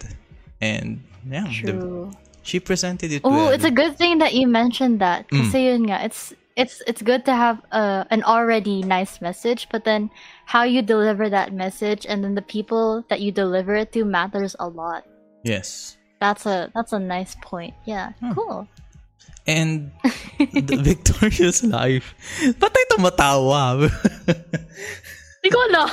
And 0.61 1.01
yeah, 1.27 1.45
the- 1.63 2.11
she 2.43 2.59
presented 2.59 3.11
it 3.11 3.21
Oh, 3.23 3.31
well. 3.31 3.49
it's 3.55 3.63
a 3.63 3.71
good 3.71 3.95
thing 3.97 4.19
that 4.19 4.33
you 4.35 4.47
mentioned 4.47 4.99
that. 4.99 5.27
Mm. 5.31 5.47
Kasi 5.47 5.71
yun 5.71 5.87
nga, 5.87 6.03
it's 6.03 6.33
it's 6.59 6.83
it's 6.85 7.01
good 7.01 7.23
to 7.25 7.33
have 7.33 7.57
uh, 7.71 8.03
an 8.11 8.21
already 8.27 8.83
nice 8.83 9.21
message, 9.23 9.67
but 9.71 9.85
then 9.87 10.11
how 10.45 10.63
you 10.67 10.81
deliver 10.83 11.29
that 11.31 11.53
message 11.55 12.05
and 12.05 12.19
then 12.23 12.35
the 12.35 12.43
people 12.45 13.01
that 13.07 13.21
you 13.23 13.31
deliver 13.31 13.75
it 13.79 13.91
to 13.95 14.03
matters 14.03 14.55
a 14.59 14.67
lot. 14.67 15.07
yes. 15.47 15.97
That's 16.23 16.47
a 16.47 16.71
that's 16.71 16.95
a 16.95 16.99
nice 17.03 17.35
point. 17.43 17.75
Yeah, 17.83 18.15
Hmm. 18.23 18.31
cool. 18.31 18.59
And 19.43 19.91
the 20.39 20.79
victorious 20.79 21.67
life. 21.67 22.15
Patay 22.59 22.83
tumatawa. 22.95 23.91
Hindi 25.43 25.47
ko 25.51 25.59
alam. 25.67 25.91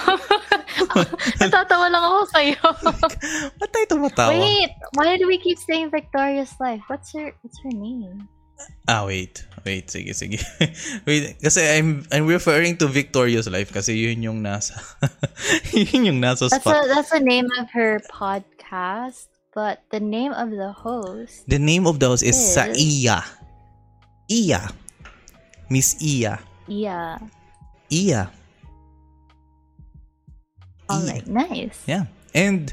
Natatawa 1.40 1.86
lang 1.90 2.02
ako 2.04 2.18
sa'yo. 2.30 2.60
Patay 3.60 3.84
tumatawa. 3.88 4.34
Wait, 4.34 4.72
why 4.96 5.16
do 5.16 5.26
we 5.26 5.38
keep 5.38 5.58
saying 5.58 5.90
Victorious 5.90 6.54
Life? 6.60 6.82
What's 6.88 7.12
her 7.14 7.32
what's 7.42 7.58
her 7.62 7.74
name? 7.74 8.28
Ah, 8.88 9.08
wait. 9.08 9.46
Wait, 9.64 9.88
sige, 9.88 10.12
sige. 10.12 10.40
wait, 11.08 11.36
kasi 11.40 11.60
I'm 11.64 12.04
I'm 12.12 12.28
referring 12.28 12.76
to 12.80 12.88
Victorious 12.88 13.48
Life 13.48 13.72
kasi 13.72 13.96
yun 13.96 14.20
yung 14.24 14.38
nasa 14.44 14.76
yun 15.72 16.12
yung 16.12 16.18
nasa 16.20 16.48
That's 16.48 16.64
a, 16.64 16.88
that's 16.88 17.12
the 17.12 17.24
name 17.24 17.48
of 17.60 17.68
her 17.72 18.00
podcast, 18.08 19.28
but 19.52 19.84
the 19.92 20.00
name 20.00 20.32
of 20.32 20.52
the 20.52 20.72
host. 20.72 21.44
The 21.48 21.60
name 21.60 21.84
of 21.84 22.00
the 22.00 22.08
house 22.12 22.24
is 22.24 22.36
Is- 22.36 22.56
Saiya. 22.56 23.24
Iya. 24.30 24.70
Miss 25.68 25.98
Iya. 26.00 26.40
Yeah. 26.66 27.18
Iya. 27.90 28.30
All 30.90 31.02
right, 31.06 31.26
nice. 31.26 31.78
Yeah. 31.86 32.06
And 32.34 32.72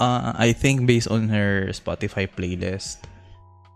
uh, 0.00 0.32
I 0.34 0.52
think 0.52 0.86
based 0.86 1.08
on 1.10 1.28
her 1.28 1.68
Spotify 1.74 2.26
playlist, 2.30 2.98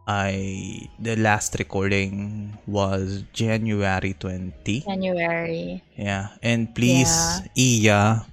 I 0.09 0.89
the 0.99 1.17
last 1.21 1.57
recording 1.59 2.57
was 2.67 3.23
January 3.37 4.15
20. 4.17 4.81
January. 4.89 5.83
Yeah. 5.97 6.33
And 6.43 6.73
please, 6.75 7.13
Iya, 7.53 8.25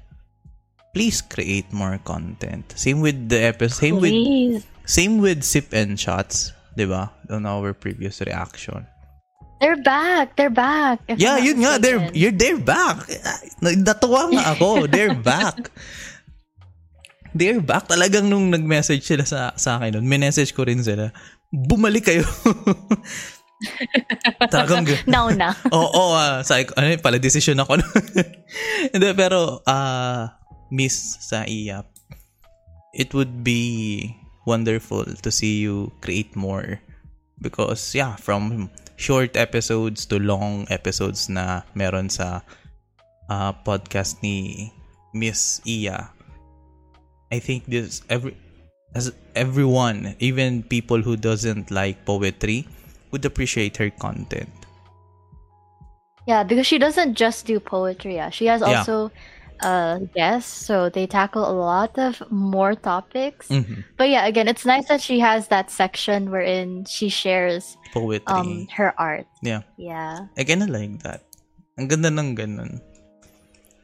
please 0.96 1.20
create 1.22 1.68
more 1.76 2.00
content. 2.00 2.72
Same 2.80 3.02
with 3.02 3.28
the 3.28 3.44
episode. 3.44 3.76
Same 3.92 4.00
with 4.00 4.12
Please. 4.16 4.64
same 4.88 5.20
with 5.20 5.44
sip 5.44 5.74
and 5.76 6.00
shots, 6.00 6.56
'di 6.80 6.88
ba? 6.88 7.12
On 7.28 7.44
our 7.46 7.74
previous 7.76 8.22
reaction. 8.24 8.88
They're 9.56 9.80
back. 9.80 10.36
They're 10.36 10.52
back. 10.54 11.00
if 11.08 11.16
Yeah, 11.18 11.40
yun 11.40 11.64
nga, 11.64 11.80
they're 11.80 12.12
mistaken. 12.12 12.20
you're 12.20 12.36
they're 12.36 12.60
back. 12.60 13.08
Natuwa 13.64 14.28
nga 14.36 14.44
ako, 14.54 14.84
they're 14.86 15.16
back. 15.16 15.72
They're 17.32 17.64
back. 17.64 17.88
Talagang 17.88 18.28
nung 18.28 18.52
nag-message 18.52 19.04
sila 19.04 19.24
sa 19.28 19.56
sa 19.56 19.80
akin 19.80 20.00
nun, 20.00 20.08
message 20.08 20.52
ko 20.52 20.68
rin 20.68 20.84
sila. 20.84 21.12
Bumalik 21.52 22.08
kayo. 22.08 22.24
Talagang 24.52 24.84
g- 24.86 25.00
Now 25.08 25.32
na. 25.32 25.56
Oo, 25.76 26.16
oh, 26.16 26.44
sabi 26.44 26.68
ko, 26.68 26.76
ano 26.76 26.92
yun, 26.92 27.00
pala 27.00 27.20
decision 27.20 27.60
ako. 27.60 27.80
Hindi, 28.92 29.10
pero, 29.16 29.64
ah, 29.64 30.36
miss 30.72 30.96
sa 31.24 31.48
IAP, 31.48 31.88
it 32.94 33.14
would 33.16 33.44
be 33.44 34.12
wonderful 34.44 35.04
to 35.04 35.30
see 35.32 35.64
you 35.64 35.92
create 36.04 36.36
more. 36.36 36.80
Because, 37.40 37.96
yeah, 37.96 38.16
from 38.16 38.72
short 38.96 39.36
episodes 39.36 40.06
to 40.08 40.20
long 40.20 40.66
episodes 40.70 41.28
na 41.28 41.64
meron 41.76 42.08
sa 42.10 42.42
ah, 43.30 43.52
podcast 43.52 44.20
ni 44.24 44.72
Miss 45.16 45.64
Iya, 45.64 46.16
I 47.32 47.40
think 47.40 47.66
this, 47.66 48.02
every, 48.10 48.38
as 48.94 49.12
everyone, 49.36 50.16
even 50.20 50.64
people 50.64 51.02
who 51.02 51.18
doesn't 51.18 51.72
like 51.72 52.06
poetry, 52.06 52.68
would 53.12 53.26
appreciate 53.26 53.78
her 53.78 53.90
content. 53.90 54.50
Yeah, 56.28 56.44
because 56.44 56.66
she 56.66 56.78
doesn't 56.78 57.16
just 57.16 57.46
do 57.46 57.60
poetry. 57.60 58.16
Yeah, 58.16 58.30
she 58.30 58.46
has 58.48 58.62
Yeah. 58.62 58.84
Uh 59.62 60.00
guests, 60.12 60.52
so 60.52 60.90
they 60.90 61.06
tackle 61.06 61.44
a 61.44 61.54
lot 61.54 61.96
of 61.96 62.20
more 62.28 62.74
topics. 62.74 63.48
Mhm. 63.48 63.84
But 63.96 64.10
yeah, 64.10 64.26
again, 64.26 64.48
it's 64.48 64.66
nice 64.66 64.88
that 64.90 65.00
she 65.00 65.20
has 65.20 65.48
that 65.48 65.70
section 65.70 66.32
wherein 66.32 66.84
she 66.86 67.08
shares 67.08 67.78
Poetry. 67.94 68.26
um 68.28 68.68
her 68.76 68.92
art. 68.98 69.28
yeah. 69.40 69.64
Yeah, 69.78 70.28
Again, 70.36 70.64
I 70.64 70.68
like 70.68 71.00
that. 71.06 71.24
Ang 71.76 71.88
ganda 71.92 72.10
ng 72.10 72.36
ganun. 72.36 72.80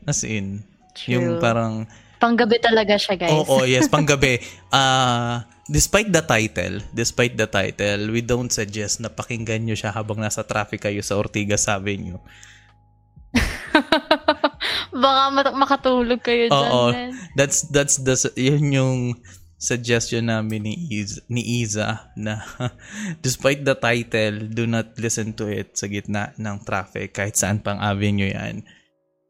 As 0.03 0.23
in, 0.23 0.65
true. 0.97 1.13
yung 1.19 1.27
parang, 1.37 1.85
Panggabi 2.21 2.61
talaga 2.61 2.97
siya, 3.01 3.17
guys. 3.17 3.33
oo, 3.33 3.65
yes, 3.69 3.89
panggabi. 3.89 4.37
Ah, 4.69 5.45
despite 5.65 6.09
the 6.13 6.21
title, 6.21 6.81
despite 6.93 7.33
the 7.33 7.49
title, 7.49 8.13
we 8.13 8.21
don't 8.21 8.53
suggest 8.53 9.01
na 9.01 9.09
pakinggan 9.09 9.65
nyo 9.65 9.73
siya 9.73 9.89
habang 9.89 10.21
nasa 10.21 10.45
traffic 10.45 10.85
kayo 10.85 11.01
sa 11.01 11.17
Ortigas 11.17 11.65
Avenue. 11.65 12.21
Baka 15.01 15.21
mat- 15.33 15.57
makatulog 15.57 16.21
kayo 16.21 16.45
dyan. 16.47 16.71
Oo. 16.71 16.93
That's, 17.33 17.65
that's, 17.73 17.97
the, 17.97 18.15
yun 18.37 18.69
yung 18.69 18.99
suggestion 19.61 20.29
namin 20.29 20.65
ni 20.65 20.73
Iz, 20.89 21.21
ni 21.29 21.61
Iza 21.61 22.09
na 22.17 22.41
despite 23.25 23.61
the 23.61 23.77
title, 23.77 24.49
do 24.49 24.65
not 24.65 24.97
listen 24.97 25.37
to 25.37 25.45
it 25.49 25.77
sa 25.77 25.85
gitna 25.85 26.33
ng 26.37 26.65
traffic 26.65 27.13
kahit 27.13 27.37
saan 27.37 27.61
pang 27.61 27.77
avenue 27.77 28.33
yan. 28.33 28.65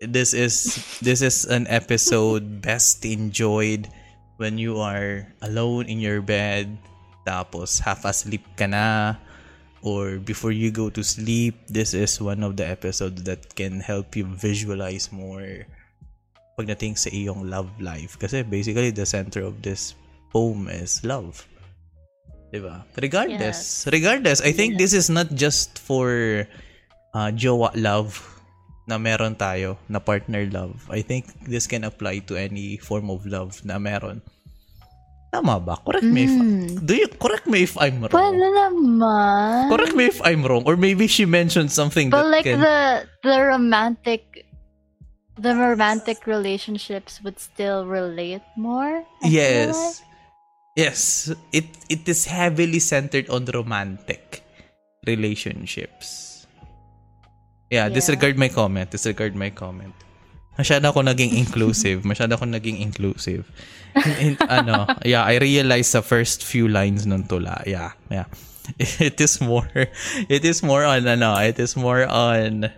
This 0.01 0.33
is 0.33 0.81
this 1.05 1.21
is 1.21 1.45
an 1.45 1.69
episode 1.69 2.63
best 2.63 3.05
enjoyed 3.05 3.85
when 4.41 4.57
you 4.57 4.81
are 4.81 5.29
alone 5.45 5.85
in 5.85 6.01
your 6.01 6.25
bed 6.25 6.73
tapos 7.21 7.77
half 7.77 8.01
asleep 8.09 8.41
ka 8.57 8.65
na 8.65 9.13
or 9.81 10.17
before 10.17 10.51
you 10.51 10.69
go 10.69 10.89
to 10.89 11.03
sleep 11.03 11.57
this 11.67 11.93
is 11.93 12.21
one 12.21 12.43
of 12.45 12.55
the 12.57 12.65
episodes 12.65 13.23
that 13.23 13.55
can 13.55 13.81
help 13.81 14.15
you 14.15 14.25
visualize 14.25 15.09
more 15.11 15.65
pagdating 16.61 16.93
sa 16.93 17.09
iyong 17.09 17.49
love 17.49 17.73
life. 17.81 18.19
Kasi 18.21 18.43
basically, 18.43 18.93
the 18.93 19.07
center 19.07 19.41
of 19.41 19.65
this 19.65 19.97
poem 20.29 20.69
is 20.69 21.01
love. 21.01 21.41
Diba? 22.53 22.83
Regardless, 22.99 23.87
regardless, 23.89 24.43
I 24.43 24.51
think 24.51 24.77
this 24.77 24.91
is 24.91 25.09
not 25.09 25.31
just 25.33 25.79
for 25.79 26.45
uh, 27.15 27.31
jowa 27.31 27.71
love 27.79 28.19
na 28.85 28.99
meron 28.99 29.39
tayo, 29.39 29.79
na 29.87 30.03
partner 30.03 30.43
love. 30.51 30.75
I 30.91 31.01
think 31.01 31.31
this 31.47 31.65
can 31.65 31.87
apply 31.87 32.27
to 32.27 32.35
any 32.35 32.75
form 32.75 33.09
of 33.09 33.23
love 33.23 33.63
na 33.63 33.79
meron. 33.79 34.21
Tama 35.31 35.63
ba? 35.63 35.79
Correct 35.79 36.03
me 36.03 36.27
if, 36.27 36.33
Mm. 36.35 36.83
do 36.83 36.91
you, 36.91 37.07
correct 37.07 37.47
me 37.47 37.63
if 37.63 37.79
I'm 37.79 38.03
wrong. 38.03 38.35
Wala 38.35 38.47
naman. 38.51 39.71
Correct 39.71 39.95
me 39.95 40.11
if 40.11 40.19
I'm 40.27 40.43
wrong. 40.43 40.67
Or 40.67 40.75
maybe 40.75 41.07
she 41.07 41.23
mentioned 41.23 41.71
something 41.71 42.11
But 42.11 42.27
that 42.27 42.31
like 42.35 42.43
can... 42.43 42.59
the 42.59 43.07
the 43.23 43.39
romantic 43.39 44.43
the 45.39 45.55
romantic 45.55 46.27
relationships 46.27 47.23
would 47.23 47.39
still 47.39 47.87
relate 47.87 48.43
more. 48.59 49.07
I 49.23 49.25
feel 49.25 49.31
like. 49.31 49.31
Yes. 49.31 49.77
Yes. 50.75 50.99
It 51.55 51.67
it 51.87 52.03
is 52.11 52.27
heavily 52.27 52.83
centered 52.83 53.31
on 53.31 53.47
the 53.47 53.55
romantic 53.55 54.43
relationships. 55.07 56.43
Yeah, 57.71 57.87
Yeah. 57.87 57.95
disregard 57.95 58.35
my 58.35 58.51
comment. 58.51 58.91
Disregard 58.91 59.31
my 59.39 59.47
comment. 59.47 59.95
Masyado 60.59 60.91
ako 60.91 61.01
naging 61.07 61.35
inclusive. 61.39 62.03
Masyado 62.03 62.35
ako 62.35 62.45
naging 62.51 62.83
inclusive. 62.83 63.47
In, 63.95 64.35
in- 64.35 64.41
ano, 64.47 64.87
yeah, 65.07 65.23
I 65.23 65.39
realized 65.39 65.95
sa 65.95 66.03
first 66.03 66.43
few 66.43 66.67
lines 66.67 67.07
nun 67.07 67.23
tula. 67.27 67.63
Yeah, 67.63 67.95
yeah. 68.11 68.27
It 69.01 69.19
is 69.19 69.41
more, 69.41 69.67
it 70.29 70.43
is 70.45 70.61
more 70.61 70.85
on, 70.85 71.07
ano, 71.07 71.35
it 71.41 71.57
is 71.57 71.75
more 71.75 72.05
on, 72.05 72.69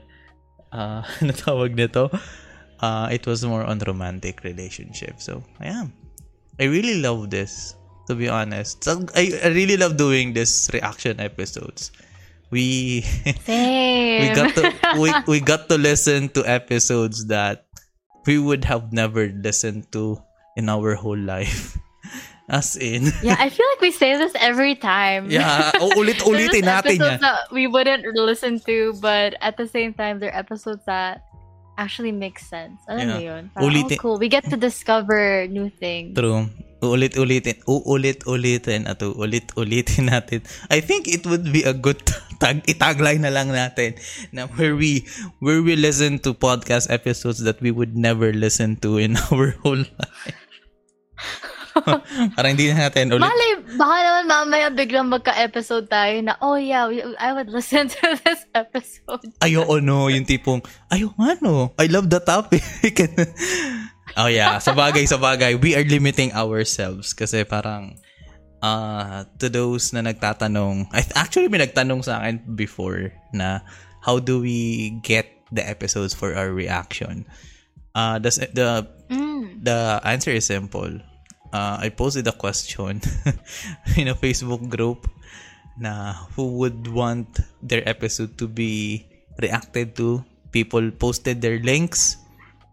uh, 0.71 1.01
ano 1.21 1.31
tawag 1.33 1.75
nito? 1.75 2.09
Uh, 2.79 3.07
it 3.11 3.27
was 3.27 3.43
more 3.45 3.63
on 3.63 3.79
romantic 3.83 4.43
relationship. 4.43 5.19
So, 5.19 5.43
yeah. 5.61 5.87
I 6.59 6.65
really 6.65 7.01
love 7.01 7.29
this, 7.29 7.75
to 8.07 8.15
be 8.15 8.29
honest. 8.29 8.85
I, 9.15 9.33
I 9.43 9.49
really 9.49 9.77
love 9.77 9.97
doing 9.97 10.33
this 10.33 10.69
reaction 10.73 11.19
episodes. 11.19 11.91
We 12.51 13.03
we 13.47 14.27
got 14.35 14.55
to 14.55 14.63
we, 14.99 15.09
we 15.27 15.37
got 15.39 15.69
to 15.69 15.77
listen 15.77 16.29
to 16.37 16.45
episodes 16.45 17.27
that 17.27 17.65
we 18.25 18.39
would 18.39 18.65
have 18.65 18.93
never 18.93 19.27
listened 19.27 19.91
to 19.91 20.21
in 20.55 20.69
our 20.69 20.95
whole 20.95 21.17
life. 21.17 21.77
As 22.51 22.75
in, 22.75 23.07
yeah, 23.23 23.39
I 23.39 23.47
feel 23.47 23.65
like 23.71 23.79
we 23.79 23.89
say 23.91 24.19
this 24.19 24.35
every 24.35 24.75
time. 24.75 25.31
yeah, 25.31 25.71
ulit-ulitin 25.79 26.67
natin 26.67 26.99
yan. 26.99 27.23
that 27.23 27.47
we 27.55 27.71
wouldn't 27.71 28.03
listen 28.19 28.59
to, 28.67 28.91
but 28.99 29.39
at 29.39 29.55
the 29.55 29.63
same 29.65 29.95
time, 29.95 30.19
they're 30.19 30.35
episodes 30.35 30.83
that 30.85 31.23
actually 31.79 32.11
make 32.11 32.37
sense. 32.37 32.83
Alam 32.91 33.07
mo 33.07 33.17
Yeah. 33.17 33.27
yun? 33.39 33.43
Parang, 33.55 33.63
Ulitin- 33.71 33.95
oh, 33.97 34.03
cool. 34.03 34.17
We 34.19 34.27
get 34.27 34.43
to 34.51 34.59
discover 34.59 35.47
new 35.47 35.71
things. 35.71 36.19
True. 36.19 36.51
Uulit-ulitin, 36.83 37.63
uulit-ulitin 37.63 38.91
at 38.91 38.99
uulit-ulitin 38.99 40.11
natin. 40.11 40.43
I 40.67 40.83
think 40.83 41.07
it 41.07 41.23
would 41.23 41.47
be 41.47 41.63
a 41.63 41.71
good 41.71 42.03
tag 42.43 42.59
itagline 42.67 43.23
na 43.23 43.31
lang 43.31 43.47
natin 43.55 43.95
na 44.35 44.51
where 44.59 44.75
we 44.75 45.07
where 45.39 45.63
we 45.63 45.79
listen 45.79 46.19
to 46.19 46.35
podcast 46.35 46.91
episodes 46.91 47.39
that 47.47 47.63
we 47.63 47.71
would 47.71 47.95
never 47.95 48.35
listen 48.35 48.75
to 48.83 48.99
in 48.99 49.15
our 49.31 49.55
whole 49.63 49.79
life. 49.79 50.43
Parang 52.37 52.53
hindi 52.53 52.69
na 52.69 52.85
natin 52.85 53.09
ulit. 53.09 53.25
Malay, 53.25 53.51
baka 53.79 53.95
naman 54.05 54.25
mamaya 54.29 54.67
biglang 54.69 55.09
magka-episode 55.09 55.89
tayo 55.89 56.21
na, 56.21 56.37
oh 56.37 56.53
yeah, 56.53 56.85
we, 56.85 57.01
I 57.17 57.33
would 57.33 57.49
listen 57.49 57.89
to 57.89 58.01
this 58.27 58.45
episode. 58.53 59.25
Ayo 59.41 59.65
o 59.65 59.81
no, 59.81 60.05
yung 60.11 60.27
tipong, 60.27 60.61
ayo 60.93 61.15
ano, 61.17 61.73
I 61.81 61.89
love 61.89 62.13
the 62.13 62.21
topic. 62.21 62.61
oh 64.19 64.29
yeah, 64.29 64.61
sa 64.61 64.77
bagay, 64.77 65.09
sa 65.09 65.17
bagay, 65.17 65.57
we 65.57 65.73
are 65.73 65.85
limiting 65.87 66.29
ourselves 66.37 67.17
kasi 67.17 67.41
parang 67.41 67.97
uh, 68.63 69.27
to 69.37 69.51
those 69.51 69.91
na 69.91 69.99
nagtatanong, 70.01 70.87
I, 70.95 71.03
actually 71.19 71.51
may 71.51 71.59
nagtanong 71.59 72.07
sa 72.07 72.23
akin 72.23 72.55
before 72.55 73.11
na 73.35 73.59
how 73.99 74.17
do 74.17 74.39
we 74.39 74.95
get 75.03 75.27
the 75.51 75.61
episodes 75.61 76.15
for 76.15 76.31
our 76.33 76.49
reaction? 76.55 77.27
Uh, 77.93 78.17
the, 78.17 78.31
the, 78.55 78.69
Mm. 79.13 79.61
the 79.61 80.01
answer 80.01 80.31
is 80.31 80.47
simple. 80.47 80.89
Uh, 81.53 81.77
I 81.77 81.89
posted 81.93 82.25
a 82.25 82.31
question 82.33 82.97
in 83.99 84.07
a 84.09 84.15
Facebook 84.17 84.65
group 84.71 85.05
na 85.77 86.13
who 86.33 86.57
would 86.57 86.87
want 86.89 87.29
their 87.61 87.85
episode 87.87 88.39
to 88.41 88.47
be 88.47 89.05
reacted 89.37 89.93
to. 90.01 90.25
People 90.49 90.89
posted 90.89 91.41
their 91.45 91.59
links. 91.61 92.17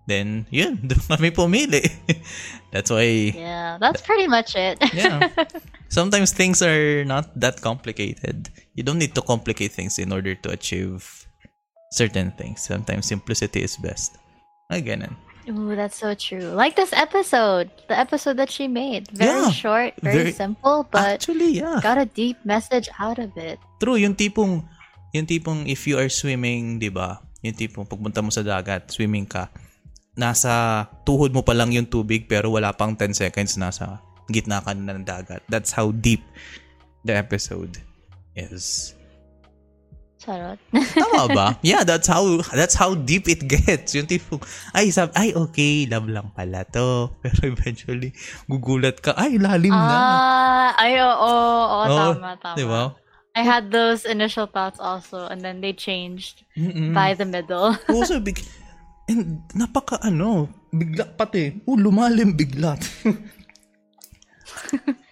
Then, 0.09 0.47
yun, 0.49 0.81
doon 0.89 1.03
kami 1.13 1.29
pumili. 1.31 1.85
That's 2.73 2.89
why, 2.89 3.37
Yeah, 3.37 3.77
that's 3.77 4.01
pretty 4.01 4.27
much 4.27 4.57
it. 4.57 4.81
yeah. 4.97 5.29
Sometimes 5.91 6.31
things 6.31 6.63
are 6.63 7.03
not 7.05 7.35
that 7.35 7.59
complicated. 7.61 8.49
You 8.79 8.87
don't 8.87 8.99
need 9.03 9.15
to 9.19 9.23
complicate 9.23 9.75
things 9.75 9.99
in 9.99 10.15
order 10.15 10.39
to 10.39 10.49
achieve 10.55 11.03
certain 11.91 12.31
things. 12.39 12.63
Sometimes 12.63 13.11
simplicity 13.11 13.67
is 13.67 13.75
best. 13.77 14.15
Ay, 14.71 14.87
ganun. 14.87 15.19
Ooh, 15.51 15.75
that's 15.75 15.99
so 15.99 16.15
true. 16.15 16.55
Like 16.55 16.79
this 16.79 16.95
episode, 16.95 17.75
the 17.91 17.99
episode 17.99 18.39
that 18.39 18.55
she 18.55 18.71
made. 18.71 19.11
Very 19.11 19.35
Yeah, 19.35 19.51
short, 19.51 19.99
very, 19.99 20.31
very- 20.31 20.37
simple, 20.37 20.87
but 20.95 21.19
Actually, 21.19 21.59
yeah. 21.59 21.83
got 21.83 21.99
a 21.99 22.07
deep 22.07 22.39
message 22.47 22.87
out 23.03 23.19
of 23.19 23.35
it. 23.35 23.59
True, 23.83 23.99
yung 23.99 24.15
tipong, 24.15 24.63
yung 25.11 25.27
tipong 25.27 25.67
if 25.67 25.91
you 25.91 25.99
are 25.99 26.07
swimming, 26.07 26.79
di 26.79 26.87
ba? 26.87 27.19
Yung 27.43 27.59
tipong 27.59 27.83
pagpunta 27.89 28.23
mo 28.23 28.31
sa 28.31 28.47
dagat, 28.47 28.95
swimming 28.95 29.27
ka, 29.27 29.51
nasa 30.15 30.87
tuhod 31.03 31.35
mo 31.35 31.43
pa 31.43 31.51
lang 31.51 31.75
yung 31.75 31.89
tubig 31.89 32.31
pero 32.31 32.55
wala 32.55 32.71
pang 32.71 32.95
10 32.95 33.11
seconds 33.17 33.59
nasa 33.59 33.99
gitna 34.33 34.63
ka 34.65 34.73
na 34.75 34.97
ng 34.97 35.07
dagat. 35.07 35.43
That's 35.51 35.71
how 35.75 35.91
deep 35.93 36.23
the 37.05 37.15
episode 37.17 37.79
is. 38.35 38.95
Charot. 40.21 40.61
Tama 40.69 41.25
ba? 41.33 41.47
Yeah, 41.65 41.81
that's 41.81 42.05
how 42.05 42.45
that's 42.53 42.77
how 42.77 42.93
deep 42.93 43.25
it 43.25 43.49
gets. 43.49 43.97
Yung 43.97 44.05
tipong, 44.05 44.45
ay, 44.77 44.93
sab 44.93 45.17
ay, 45.17 45.33
okay, 45.33 45.89
love 45.89 46.13
lang 46.13 46.29
pala 46.37 46.69
to. 46.77 47.09
Pero 47.25 47.41
eventually, 47.49 48.13
gugulat 48.45 49.01
ka, 49.01 49.17
ay, 49.17 49.41
lalim 49.41 49.73
na. 49.73 49.97
Ah, 49.97 50.69
ay, 50.77 51.01
oo, 51.01 51.17
oo, 51.17 51.79
Oo, 51.89 51.99
tama, 52.21 52.37
tama. 52.37 52.57
Di 52.61 52.65
ba? 52.69 52.93
I 53.33 53.43
had 53.47 53.73
those 53.73 54.05
initial 54.05 54.45
thoughts 54.45 54.77
also, 54.77 55.25
and 55.31 55.41
then 55.41 55.65
they 55.65 55.73
changed 55.73 56.45
Mm-mm. 56.53 56.93
by 56.93 57.17
the 57.17 57.25
middle. 57.25 57.73
Also, 57.89 58.21
big, 58.21 58.45
and 59.09 59.41
napaka 59.57 60.05
ano, 60.05 60.53
bigla 60.69 61.17
pati. 61.17 61.65
Oh, 61.65 61.81
lumalim 61.81 62.37
bigla. 62.37 62.77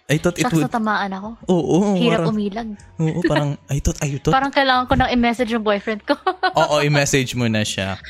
I 0.09 0.17
thought 0.17 0.37
it 0.37 0.41
Shucks, 0.41 0.57
would, 0.57 0.65
natamaan 0.65 1.13
ako. 1.13 1.29
oo, 1.45 1.75
Hirap 1.95 2.25
parang, 2.25 2.33
umilag. 2.33 2.69
oo, 2.97 3.19
parang, 3.23 3.49
I 3.69 3.77
thought, 3.77 3.99
I 4.01 4.09
thought, 4.17 4.33
Parang 4.33 4.49
kailangan 4.49 4.89
ko 4.89 4.93
nang 4.97 5.13
i-message 5.13 5.53
yung 5.53 5.61
boyfriend 5.61 6.01
ko. 6.01 6.17
oo, 6.65 6.75
i-message 6.81 7.37
mo 7.37 7.45
na 7.45 7.61
siya. 7.61 8.01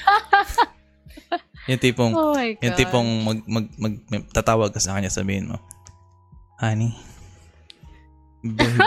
yung 1.67 1.78
tipong, 1.78 2.15
oh 2.15 2.32
my 2.32 2.56
God. 2.56 2.63
yung 2.63 2.75
tipong 2.80 3.08
mag, 3.21 3.39
mag, 3.43 3.65
mag, 3.75 3.93
may- 4.08 4.25
tatawag 4.32 4.71
ka 4.71 4.80
sa 4.80 4.95
kanya, 4.95 5.12
sabihin 5.12 5.52
mo, 5.52 5.60
honey, 6.58 6.95
babe, 8.41 8.80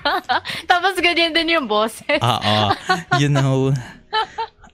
Tapos 0.70 0.92
ganyan 1.00 1.32
din 1.32 1.56
yung 1.56 1.64
boses. 1.64 2.20
Oo. 2.20 2.56
you 3.16 3.32
know, 3.32 3.72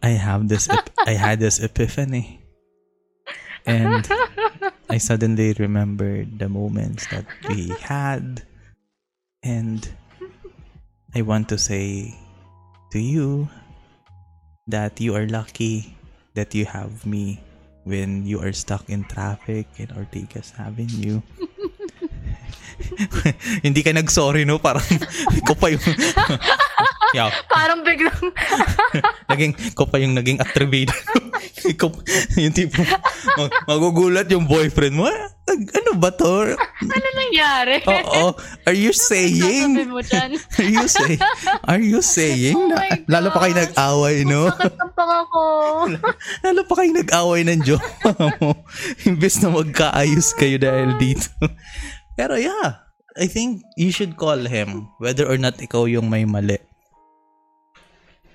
I 0.03 0.19
have 0.19 0.51
this, 0.51 0.67
ep- 0.67 0.91
I 1.07 1.15
had 1.15 1.39
this 1.39 1.63
epiphany. 1.63 2.43
And 3.67 4.03
I 4.89 4.97
suddenly 4.97 5.53
remembered 5.53 6.39
the 6.39 6.49
moments 6.49 7.07
that 7.13 7.27
we 7.49 7.69
had. 7.81 8.43
And 9.43 9.87
I 11.15 11.23
want 11.23 11.49
to 11.51 11.59
say 11.59 12.17
to 12.93 12.99
you 12.99 13.49
that 14.67 15.01
you 15.01 15.15
are 15.15 15.29
lucky 15.29 15.97
that 16.35 16.55
you 16.55 16.65
have 16.65 17.05
me 17.05 17.41
when 17.85 18.25
you 18.25 18.41
are 18.41 18.53
stuck 18.53 18.89
in 18.89 19.05
traffic 19.05 19.69
in 19.77 19.89
Ortigas 19.93 20.53
Avenue. 20.61 21.21
Hindi 23.65 23.83
ka 23.83 23.93
nag-sorry, 23.93 24.45
no? 24.45 24.61
Parang 24.61 24.85
ko 25.49 25.55
pa 25.57 25.73
yung... 25.73 25.81
yeah, 27.13 27.31
Parang 27.55 27.81
biglang, 27.83 28.33
naging 29.31 29.53
ko 29.73 29.85
pa 29.85 29.97
yung 29.97 30.15
naging 30.15 30.39
attribute. 30.39 30.93
Ikaw, 31.73 31.91
yung 32.37 32.55
tipo, 32.55 32.79
mag- 33.35 33.55
magugulat 33.67 34.31
yung 34.31 34.47
boyfriend 34.47 34.95
mo. 34.95 35.07
"Ah, 35.07 35.29
Ano 35.49 35.97
ba 35.97 36.13
to? 36.13 36.53
ano 36.55 37.07
nangyari? 37.17 37.81
Oo. 37.83 38.37
Are 38.63 38.77
you 38.77 38.93
Sasabi 38.93 39.41
saying? 39.41 39.71
Are 40.55 40.69
you 40.69 40.85
saying? 40.87 41.21
Are 41.65 41.81
you 41.83 42.01
saying? 42.05 42.53
Oh 42.55 42.69
na, 42.69 42.85
lalo 43.09 43.33
pa 43.33 43.49
kayo 43.49 43.57
nag-away, 43.57 44.29
no? 44.29 44.53
Sakit 44.53 44.77
ng 44.77 44.93
panga 44.93 45.21
ko. 45.25 45.43
Lalo 46.45 46.61
pa 46.69 46.75
kayo 46.77 46.91
nag-away 46.93 47.41
ng 47.49 47.61
jowa 47.65 48.13
mo. 48.39 48.61
Imbes 49.03 49.41
na 49.41 49.49
magkaayos 49.49 50.37
kayo 50.37 50.61
dahil 50.61 51.01
dito. 51.01 51.33
Pero 52.13 52.37
yeah, 52.37 52.85
I 53.17 53.27
think 53.27 53.65
you 53.75 53.89
should 53.89 54.15
call 54.15 54.39
him 54.39 54.93
whether 55.01 55.25
or 55.25 55.41
not 55.41 55.57
ikaw 55.59 55.89
yung 55.89 56.07
may 56.07 56.29
mali. 56.29 56.61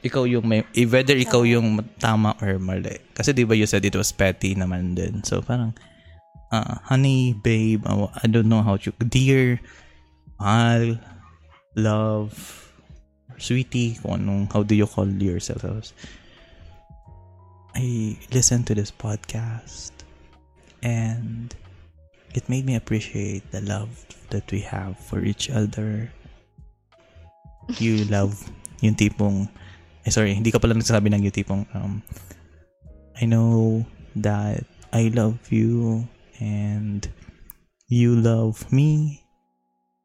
Ikaw 0.04 0.28
yung 0.28 0.44
may, 0.44 0.68
eh, 0.76 0.84
whether 0.84 1.16
ikaw 1.16 1.48
yung 1.48 1.80
tama 1.96 2.36
or 2.44 2.60
mali. 2.60 3.00
Kasi 3.16 3.32
di 3.32 3.48
ba 3.48 3.56
you 3.56 3.64
said 3.64 3.88
it 3.88 3.96
was 3.96 4.12
petty 4.12 4.52
naman 4.52 5.00
din. 5.00 5.24
So 5.24 5.40
parang, 5.40 5.72
ah, 6.52 6.84
honey, 6.92 7.40
babe, 7.40 7.88
oh, 7.88 8.12
I 8.12 8.28
don't 8.28 8.52
know 8.52 8.62
how 8.62 8.76
to, 8.84 8.92
dear, 9.08 9.64
mahal, 10.36 11.00
love, 11.80 12.36
sweetie, 13.40 13.96
kung 14.04 14.28
anong, 14.28 14.52
how 14.52 14.62
do 14.68 14.76
you 14.76 14.86
call 14.86 15.08
yourself? 15.08 15.64
I 17.74 18.20
listened 18.30 18.68
to 18.68 18.76
this 18.76 18.92
podcast 18.92 19.92
and 20.84 21.56
it 22.36 22.50
made 22.50 22.66
me 22.68 22.76
appreciate 22.76 23.50
the 23.52 23.62
love 23.62 24.06
that 24.30 24.52
we 24.52 24.62
have 24.62 25.00
for 25.00 25.24
each 25.24 25.50
other. 25.50 26.12
You 27.80 28.04
love 28.12 28.36
yung 28.84 29.00
tipong 29.00 29.48
eh, 30.04 30.12
sorry, 30.12 30.36
hindi 30.36 30.52
ka 30.52 30.60
pala 30.60 30.76
nagsasabi 30.76 31.12
ng 31.12 31.24
yung 31.28 31.36
tipong 31.36 31.64
um, 31.76 32.04
I 33.20 33.26
know 33.26 33.86
that 34.20 34.68
I 34.92 35.10
love 35.14 35.40
you 35.50 36.06
and 36.40 37.08
you 37.88 38.16
love 38.16 38.68
me 38.72 39.24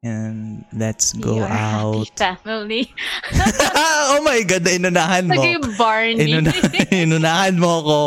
and 0.02 0.64
let's 0.72 1.12
go 1.12 1.36
You're 1.36 1.50
out. 1.50 2.10
Family. 2.16 2.94
oh 3.34 4.20
my 4.22 4.42
god, 4.46 4.62
inunahan 4.62 5.26
mo. 5.26 5.34
Naging 5.34 5.76
Barney. 5.76 6.30
Inuna, 6.30 6.52
inunahan 6.94 7.58
mo 7.58 7.68
ako. 7.82 7.98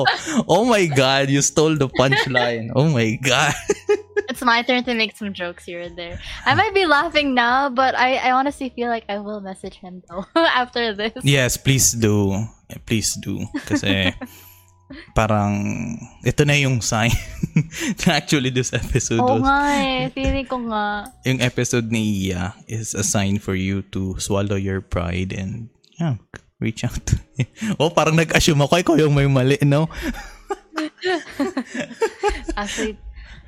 Oh 0.48 0.64
my 0.64 0.86
God, 0.88 1.30
you 1.30 1.42
stole 1.42 1.76
the 1.76 1.90
punchline. 1.90 2.72
Oh 2.76 2.88
my 2.88 3.20
God. 3.20 3.54
it's 4.42 4.50
my 4.50 4.66
turn 4.66 4.82
to 4.82 4.98
make 4.98 5.14
some 5.14 5.34
jokes 5.38 5.70
here 5.70 5.86
and 5.86 5.94
there. 5.94 6.18
I 6.50 6.58
might 6.58 6.74
be 6.74 6.90
laughing 6.90 7.38
now, 7.38 7.70
but 7.70 7.94
I, 7.94 8.18
I 8.18 8.32
honestly 8.32 8.74
feel 8.74 8.90
like 8.90 9.06
I 9.08 9.20
will 9.22 9.40
message 9.40 9.78
him 9.78 10.02
though 10.10 10.26
after 10.36 10.98
this. 10.98 11.14
Yes, 11.22 11.58
please 11.58 11.94
do. 11.94 12.34
Please 12.90 13.14
do. 13.22 13.46
Kasi 13.70 14.18
parang 15.16 15.54
ito 16.26 16.42
na 16.42 16.58
yung 16.58 16.82
sign 16.82 17.14
na 18.02 18.18
actually 18.18 18.50
this 18.50 18.74
episode 18.74 19.22
was, 19.22 19.46
nga 19.46 19.62
eh. 19.78 20.10
Feeling 20.10 20.50
ko 20.50 20.58
nga. 20.74 21.06
yung 21.22 21.38
episode 21.40 21.94
ni 21.94 22.26
Iya 22.34 22.58
is 22.66 22.98
a 22.98 23.06
sign 23.06 23.38
for 23.38 23.54
you 23.54 23.86
to 23.94 24.18
swallow 24.18 24.58
your 24.58 24.82
pride 24.82 25.38
and 25.38 25.70
yeah, 26.02 26.18
reach 26.58 26.82
out 26.82 27.14
Oh, 27.78 27.94
parang 27.94 28.18
nag-assume 28.18 28.62
ako 28.66 28.74
ikaw 28.82 28.96
yung 28.98 29.14
may 29.14 29.30
mali, 29.30 29.58
no? 29.66 29.86
Actually, 32.58 32.98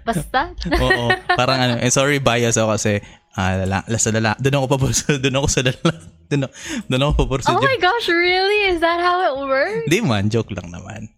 basta. 0.04 0.52
Oo. 0.84 1.10
Parang 1.34 1.60
ano, 1.60 1.74
eh, 1.80 1.92
sorry 1.92 2.20
bias 2.20 2.60
ako 2.60 2.76
kasi 2.76 3.00
ah, 3.34 3.66
lala, 3.66 3.80
sa 3.98 4.14
lala, 4.14 4.38
doon 4.38 4.56
ako 4.62 4.66
paborso, 4.78 5.06
doon 5.24 5.36
ako 5.42 5.48
sa 5.50 5.62
lala, 5.66 5.92
doon, 6.30 6.42
ako- 6.46 6.56
doon 6.88 7.02
ako 7.02 7.14
paborso. 7.26 7.48
oh 7.50 7.60
my 7.60 7.78
gosh, 7.82 8.08
really? 8.08 8.70
Is 8.70 8.80
that 8.84 9.02
how 9.02 9.24
it 9.26 9.36
works? 9.42 9.90
Di 9.90 10.00
man, 10.04 10.30
joke 10.30 10.54
lang 10.54 10.70
naman. 10.70 11.10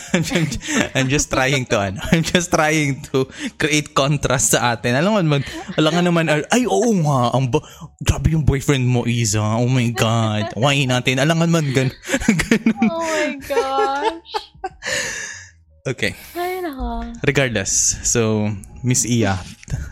I'm 0.16 0.24
just, 0.24 0.56
I'm 0.96 1.08
just 1.12 1.28
trying 1.28 1.68
to 1.68 1.76
ano, 1.76 2.00
I'm 2.08 2.24
just 2.24 2.48
trying 2.48 3.04
to 3.12 3.28
create 3.60 3.92
contrast 3.92 4.56
sa 4.56 4.72
atin. 4.72 4.96
Alam 4.96 5.10
mo 5.12 5.20
naman, 5.20 5.40
alam 5.76 5.92
nga 5.92 6.04
naman, 6.04 6.24
ay 6.30 6.64
oo 6.64 6.96
nga, 7.04 7.36
ang 7.36 7.52
ba, 7.52 7.60
grabe 8.00 8.32
yung 8.32 8.46
boyfriend 8.48 8.86
mo, 8.86 9.04
Isa. 9.04 9.42
Oh 9.42 9.68
my 9.68 9.92
God. 9.92 10.56
Why 10.56 10.88
natin? 10.88 11.20
Alam 11.20 11.44
nga 11.44 11.46
naman, 11.52 11.68
gan, 11.76 11.92
ganun. 12.48 12.88
Oh 12.88 13.04
my 13.04 13.32
gosh. 13.44 14.32
Okay. 15.80 16.12
Ay, 16.36 16.60
nako. 16.60 17.08
Regardless, 17.24 17.72
so, 18.04 18.52
Miss 18.84 19.08
Iya, 19.08 19.40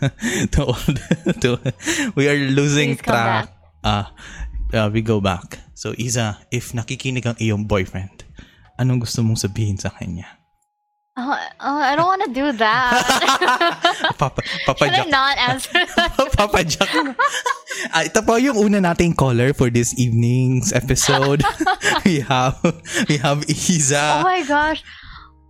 to 0.53 0.69
all, 0.69 0.85
to, 1.41 1.57
we 2.13 2.29
are 2.29 2.37
losing 2.37 2.93
Please 2.93 3.05
track. 3.09 3.49
Ah, 3.81 4.13
uh, 4.73 4.87
we 4.93 5.01
go 5.01 5.17
back. 5.17 5.57
So, 5.73 5.97
Isa, 5.97 6.37
if 6.53 6.77
nakikinig 6.77 7.25
ang 7.25 7.37
iyong 7.41 7.65
boyfriend, 7.65 8.21
anong 8.77 9.01
gusto 9.07 9.25
mong 9.25 9.41
sabihin 9.41 9.81
sa 9.81 9.89
kanya? 9.89 10.39
Oh, 11.19 11.35
oh, 11.35 11.79
I 11.83 11.97
don't 11.99 12.07
want 12.07 12.23
to 12.23 12.31
do 12.31 12.47
that. 12.63 12.95
Papa, 14.21 14.39
Can 14.39 14.93
I 14.93 15.03
papadyak. 15.03 15.07
not 15.11 15.35
answer 15.35 15.81
that? 15.97 16.15
papadyak. 16.37 16.87
Ah, 17.91 18.07
ito 18.07 18.23
po 18.23 18.39
yung 18.39 18.55
una 18.55 18.79
nating 18.79 19.17
caller 19.17 19.51
for 19.51 19.67
this 19.67 19.91
evening's 19.99 20.71
episode. 20.71 21.43
we 22.07 22.23
have, 22.23 22.55
we 23.11 23.19
have 23.19 23.43
Oh 23.43 23.51
Isa. 23.51 24.23
my 24.23 24.43
gosh. 24.47 24.79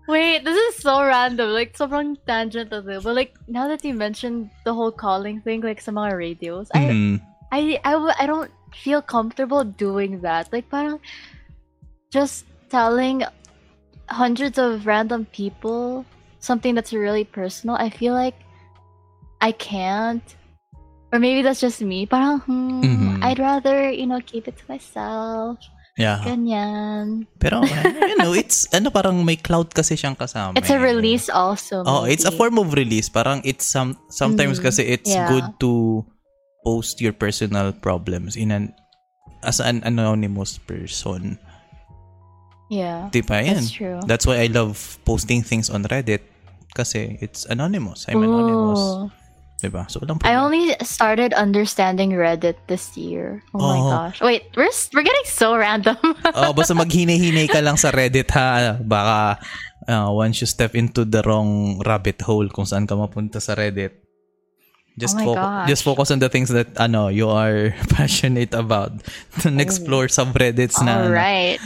Wait, 0.09 0.41
this 0.43 0.57
is 0.57 0.81
so 0.81 1.05
random. 1.05 1.53
Like, 1.53 1.77
sobrang 1.77 2.17
tangent 2.25 2.73
of 2.73 2.89
it. 2.89 3.03
But 3.03 3.13
like, 3.13 3.37
now 3.47 3.67
that 3.69 3.85
you 3.85 3.93
mentioned 3.93 4.49
the 4.65 4.73
whole 4.73 4.91
calling 4.91 5.41
thing, 5.45 5.61
like 5.61 5.81
sa 5.81 5.91
mga 5.93 6.17
radios, 6.17 6.67
I, 6.73 6.81
Mhm. 6.89 7.21
I, 7.53 7.59
I, 7.85 7.93
w- 7.93 8.17
I 8.17 8.25
don't 8.25 8.49
feel 8.73 9.01
comfortable 9.05 9.61
doing 9.63 10.21
that. 10.25 10.49
Like, 10.51 10.65
parang 10.69 10.97
just 12.09 12.45
telling 12.73 13.21
hundreds 14.09 14.57
of 14.57 14.85
random 14.89 15.25
people 15.29 16.05
something 16.39 16.73
that's 16.73 16.93
really 16.93 17.23
personal. 17.23 17.75
I 17.77 17.89
feel 17.93 18.13
like 18.17 18.33
I 19.41 19.51
can't. 19.53 20.25
Or 21.13 21.19
maybe 21.19 21.41
that's 21.41 21.61
just 21.61 21.81
me. 21.81 22.05
Parang, 22.09 22.39
hmm, 22.49 22.81
Mhm. 22.81 23.23
I'd 23.25 23.39
rather, 23.39 23.89
you 23.89 24.05
know, 24.09 24.21
keep 24.25 24.47
it 24.49 24.57
to 24.57 24.65
myself. 24.69 25.57
Yeah. 25.99 26.23
Ganyan. 26.23 27.27
Pero, 27.43 27.59
you 28.07 28.15
know, 28.15 28.31
it's, 28.31 28.71
ano, 28.71 28.87
parang 28.87 29.19
may 29.27 29.35
cloud 29.35 29.75
kasi 29.75 29.99
siyang 29.99 30.15
kasama. 30.15 30.55
It's 30.55 30.71
a 30.71 30.79
release 30.79 31.27
also. 31.27 31.83
Oh, 31.83 32.07
it's 32.07 32.23
a 32.23 32.31
maybe. 32.31 32.39
form 32.39 32.55
of 32.55 32.71
release. 32.71 33.11
Parang 33.11 33.43
it's 33.43 33.67
some, 33.67 33.99
sometimes 34.07 34.63
Mm, 34.63 34.63
kasi 34.63 34.87
it's 34.87 35.11
yeah. 35.11 35.27
good 35.27 35.43
to 35.59 36.07
post 36.63 37.03
your 37.03 37.11
personal 37.11 37.75
problems 37.75 38.39
in 38.39 38.55
an, 38.55 38.71
as 39.43 39.59
an 39.59 39.83
anonymous 39.83 40.55
person. 40.55 41.35
Yeah. 42.71 43.11
Diba? 43.11 43.43
Yan. 43.43 43.59
That's 43.59 43.71
true. 43.75 43.99
That's 44.07 44.23
why 44.23 44.39
I 44.39 44.47
love 44.47 44.79
posting 45.03 45.43
things 45.43 45.67
on 45.67 45.83
Reddit 45.83 46.23
kasi 46.71 47.19
it's 47.19 47.43
anonymous. 47.43 48.07
I'm 48.07 48.23
anonymous. 48.23 49.11
Diba? 49.59 49.83
So, 49.91 49.99
walang 49.99 50.23
I 50.23 50.33
problema. 50.33 50.43
only 50.47 50.63
started 50.81 51.35
understanding 51.35 52.15
Reddit 52.15 52.55
this 52.67 52.95
year. 52.95 53.43
Oh, 53.51 53.59
my 53.59 53.79
Oh. 53.79 53.89
gosh. 53.91 54.17
Wait, 54.23 54.47
we're 54.55 54.71
we're 54.95 55.03
getting 55.03 55.27
so 55.27 55.51
random. 55.53 55.99
oh, 56.39 56.55
basta 56.55 56.71
maghinay-hinay 56.73 57.47
ka 57.47 57.59
lang 57.59 57.75
sa 57.75 57.91
Reddit 57.91 58.31
ha. 58.31 58.79
Baka 58.79 59.43
uh, 59.85 60.09
once 60.09 60.39
you 60.39 60.47
step 60.47 60.73
into 60.73 61.03
the 61.03 61.19
wrong 61.27 61.75
rabbit 61.83 62.23
hole 62.23 62.47
kung 62.47 62.63
saan 62.63 62.87
ka 62.87 62.95
mapunta 62.95 63.43
sa 63.43 63.53
Reddit. 63.53 64.08
Just 64.99 65.15
Oh 65.15 65.31
focus 65.31 65.71
just 65.71 65.83
focus 65.87 66.11
on 66.11 66.19
the 66.19 66.27
things 66.27 66.51
that 66.51 66.75
ano 66.75 67.07
you 67.07 67.31
are 67.31 67.71
passionate 67.95 68.51
about. 68.51 68.91
Don't 69.41 69.63
explore 69.63 70.11
subreddits 70.11 70.75
na 70.83 70.91
All 70.91 71.07
ano, 71.07 71.15
right. 71.15 71.59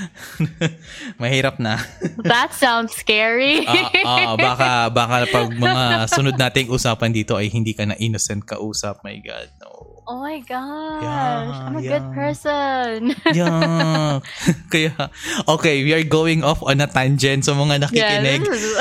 mahirap 1.21 1.57
na. 1.57 1.81
That 2.21 2.53
sounds 2.53 2.93
scary. 2.93 3.65
Ah, 3.65 3.89
ah, 4.05 4.33
baka 4.37 4.69
baka 4.93 5.15
pag 5.33 5.49
mga 5.49 5.85
sunod 6.13 6.37
nating 6.37 6.69
usapan 6.69 7.09
dito 7.09 7.33
ay 7.33 7.49
hindi 7.49 7.73
ka 7.73 7.89
na 7.89 7.97
innocent 7.97 8.45
kausap. 8.45 9.01
My 9.01 9.17
god. 9.17 9.49
No. 9.57 9.92
Oh 10.07 10.19
my 10.19 10.39
gosh. 10.43 11.03
Yeah, 11.03 11.67
I'm 11.67 11.75
a 11.77 11.81
yeah. 11.81 11.91
good 11.97 12.07
person. 12.13 12.97
Yeah. 13.33 14.19
Kaya 14.73 15.09
okay, 15.47 15.83
we 15.83 15.91
are 15.93 16.03
going 16.05 16.43
off 16.43 16.61
on 16.63 16.81
a 16.81 16.87
tangent 16.87 17.45
sa 17.45 17.53
mga 17.55 17.89
yeah, 17.93 18.19
nakikinig. 18.21 18.41
is- 18.47 18.77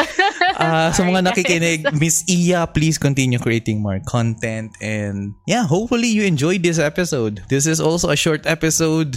Ah, 0.59 0.93
sa 0.93 1.03
Sorry, 1.03 1.11
mga 1.11 1.23
nakikinig, 1.33 1.81
Miss 2.01 2.23
Iya, 2.29 2.69
please 2.71 2.99
continue 3.01 3.41
creating 3.41 3.81
more 3.81 3.99
content. 4.05 4.75
And 4.83 5.35
yeah, 5.49 5.65
hopefully 5.65 6.09
you 6.13 6.23
enjoyed 6.29 6.63
this 6.63 6.79
episode. 6.79 7.43
This 7.49 7.67
is 7.67 7.81
also 7.81 8.11
a 8.13 8.19
short 8.19 8.45
episode. 8.47 9.17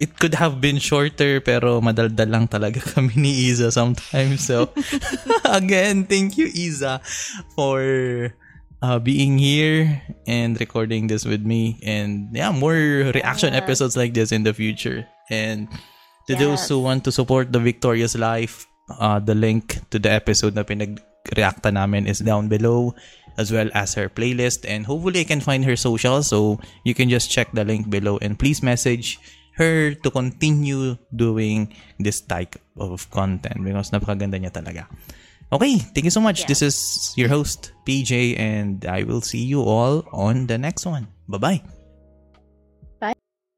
It 0.00 0.16
could 0.16 0.32
have 0.32 0.64
been 0.64 0.80
shorter, 0.80 1.44
pero 1.44 1.80
madaldal 1.84 2.28
lang 2.32 2.48
talaga 2.48 2.80
kami 2.80 3.12
ni 3.20 3.32
Iza 3.52 3.68
sometimes. 3.68 4.48
So, 4.48 4.72
again, 5.44 6.08
thank 6.08 6.40
you, 6.40 6.48
Iza, 6.48 7.04
for 7.52 7.84
uh, 8.82 8.98
being 8.98 9.38
here 9.38 10.02
and 10.26 10.58
recording 10.60 11.06
this 11.06 11.24
with 11.24 11.44
me. 11.44 11.78
And 11.84 12.28
yeah, 12.32 12.50
more 12.52 12.74
reaction 13.12 13.52
Yes. 13.52 13.62
episodes 13.62 13.96
like 13.96 14.14
this 14.14 14.32
in 14.32 14.42
the 14.44 14.52
future. 14.52 15.06
And 15.30 15.68
to 16.28 16.34
those 16.34 16.64
Yes. 16.64 16.68
who 16.68 16.80
want 16.80 17.04
to 17.04 17.12
support 17.12 17.52
the 17.52 17.60
Victorious 17.60 18.16
Life, 18.16 18.66
uh, 18.98 19.20
the 19.20 19.34
link 19.34 19.78
to 19.90 19.98
the 19.98 20.10
episode 20.10 20.54
na 20.56 20.64
pinag-reacta 20.66 21.70
namin 21.72 22.06
is 22.10 22.18
down 22.20 22.48
below 22.48 22.94
as 23.38 23.54
well 23.54 23.70
as 23.72 23.94
her 23.94 24.10
playlist 24.10 24.66
and 24.66 24.84
hopefully 24.90 25.22
I 25.22 25.28
can 25.28 25.38
find 25.40 25.62
her 25.64 25.78
social 25.78 26.20
so 26.26 26.58
you 26.82 26.92
can 26.98 27.08
just 27.08 27.30
check 27.30 27.54
the 27.54 27.62
link 27.62 27.86
below 27.88 28.18
and 28.18 28.34
please 28.36 28.60
message 28.60 29.22
her 29.54 29.94
to 29.94 30.08
continue 30.10 30.98
doing 31.14 31.70
this 32.02 32.18
type 32.20 32.58
of 32.74 33.06
content 33.14 33.62
because 33.62 33.94
napakaganda 33.94 34.42
niya 34.42 34.50
talaga. 34.50 34.90
Okay, 35.52 35.78
thank 35.78 36.04
you 36.04 36.10
so 36.14 36.20
much. 36.20 36.46
This 36.46 36.62
is 36.62 37.12
your 37.16 37.28
host, 37.28 37.72
PJ, 37.84 38.38
and 38.38 38.86
I 38.86 39.02
will 39.02 39.20
see 39.20 39.42
you 39.42 39.62
all 39.62 40.06
on 40.12 40.46
the 40.46 40.58
next 40.58 40.86
one. 40.86 41.08
Bye-bye. 41.28 41.79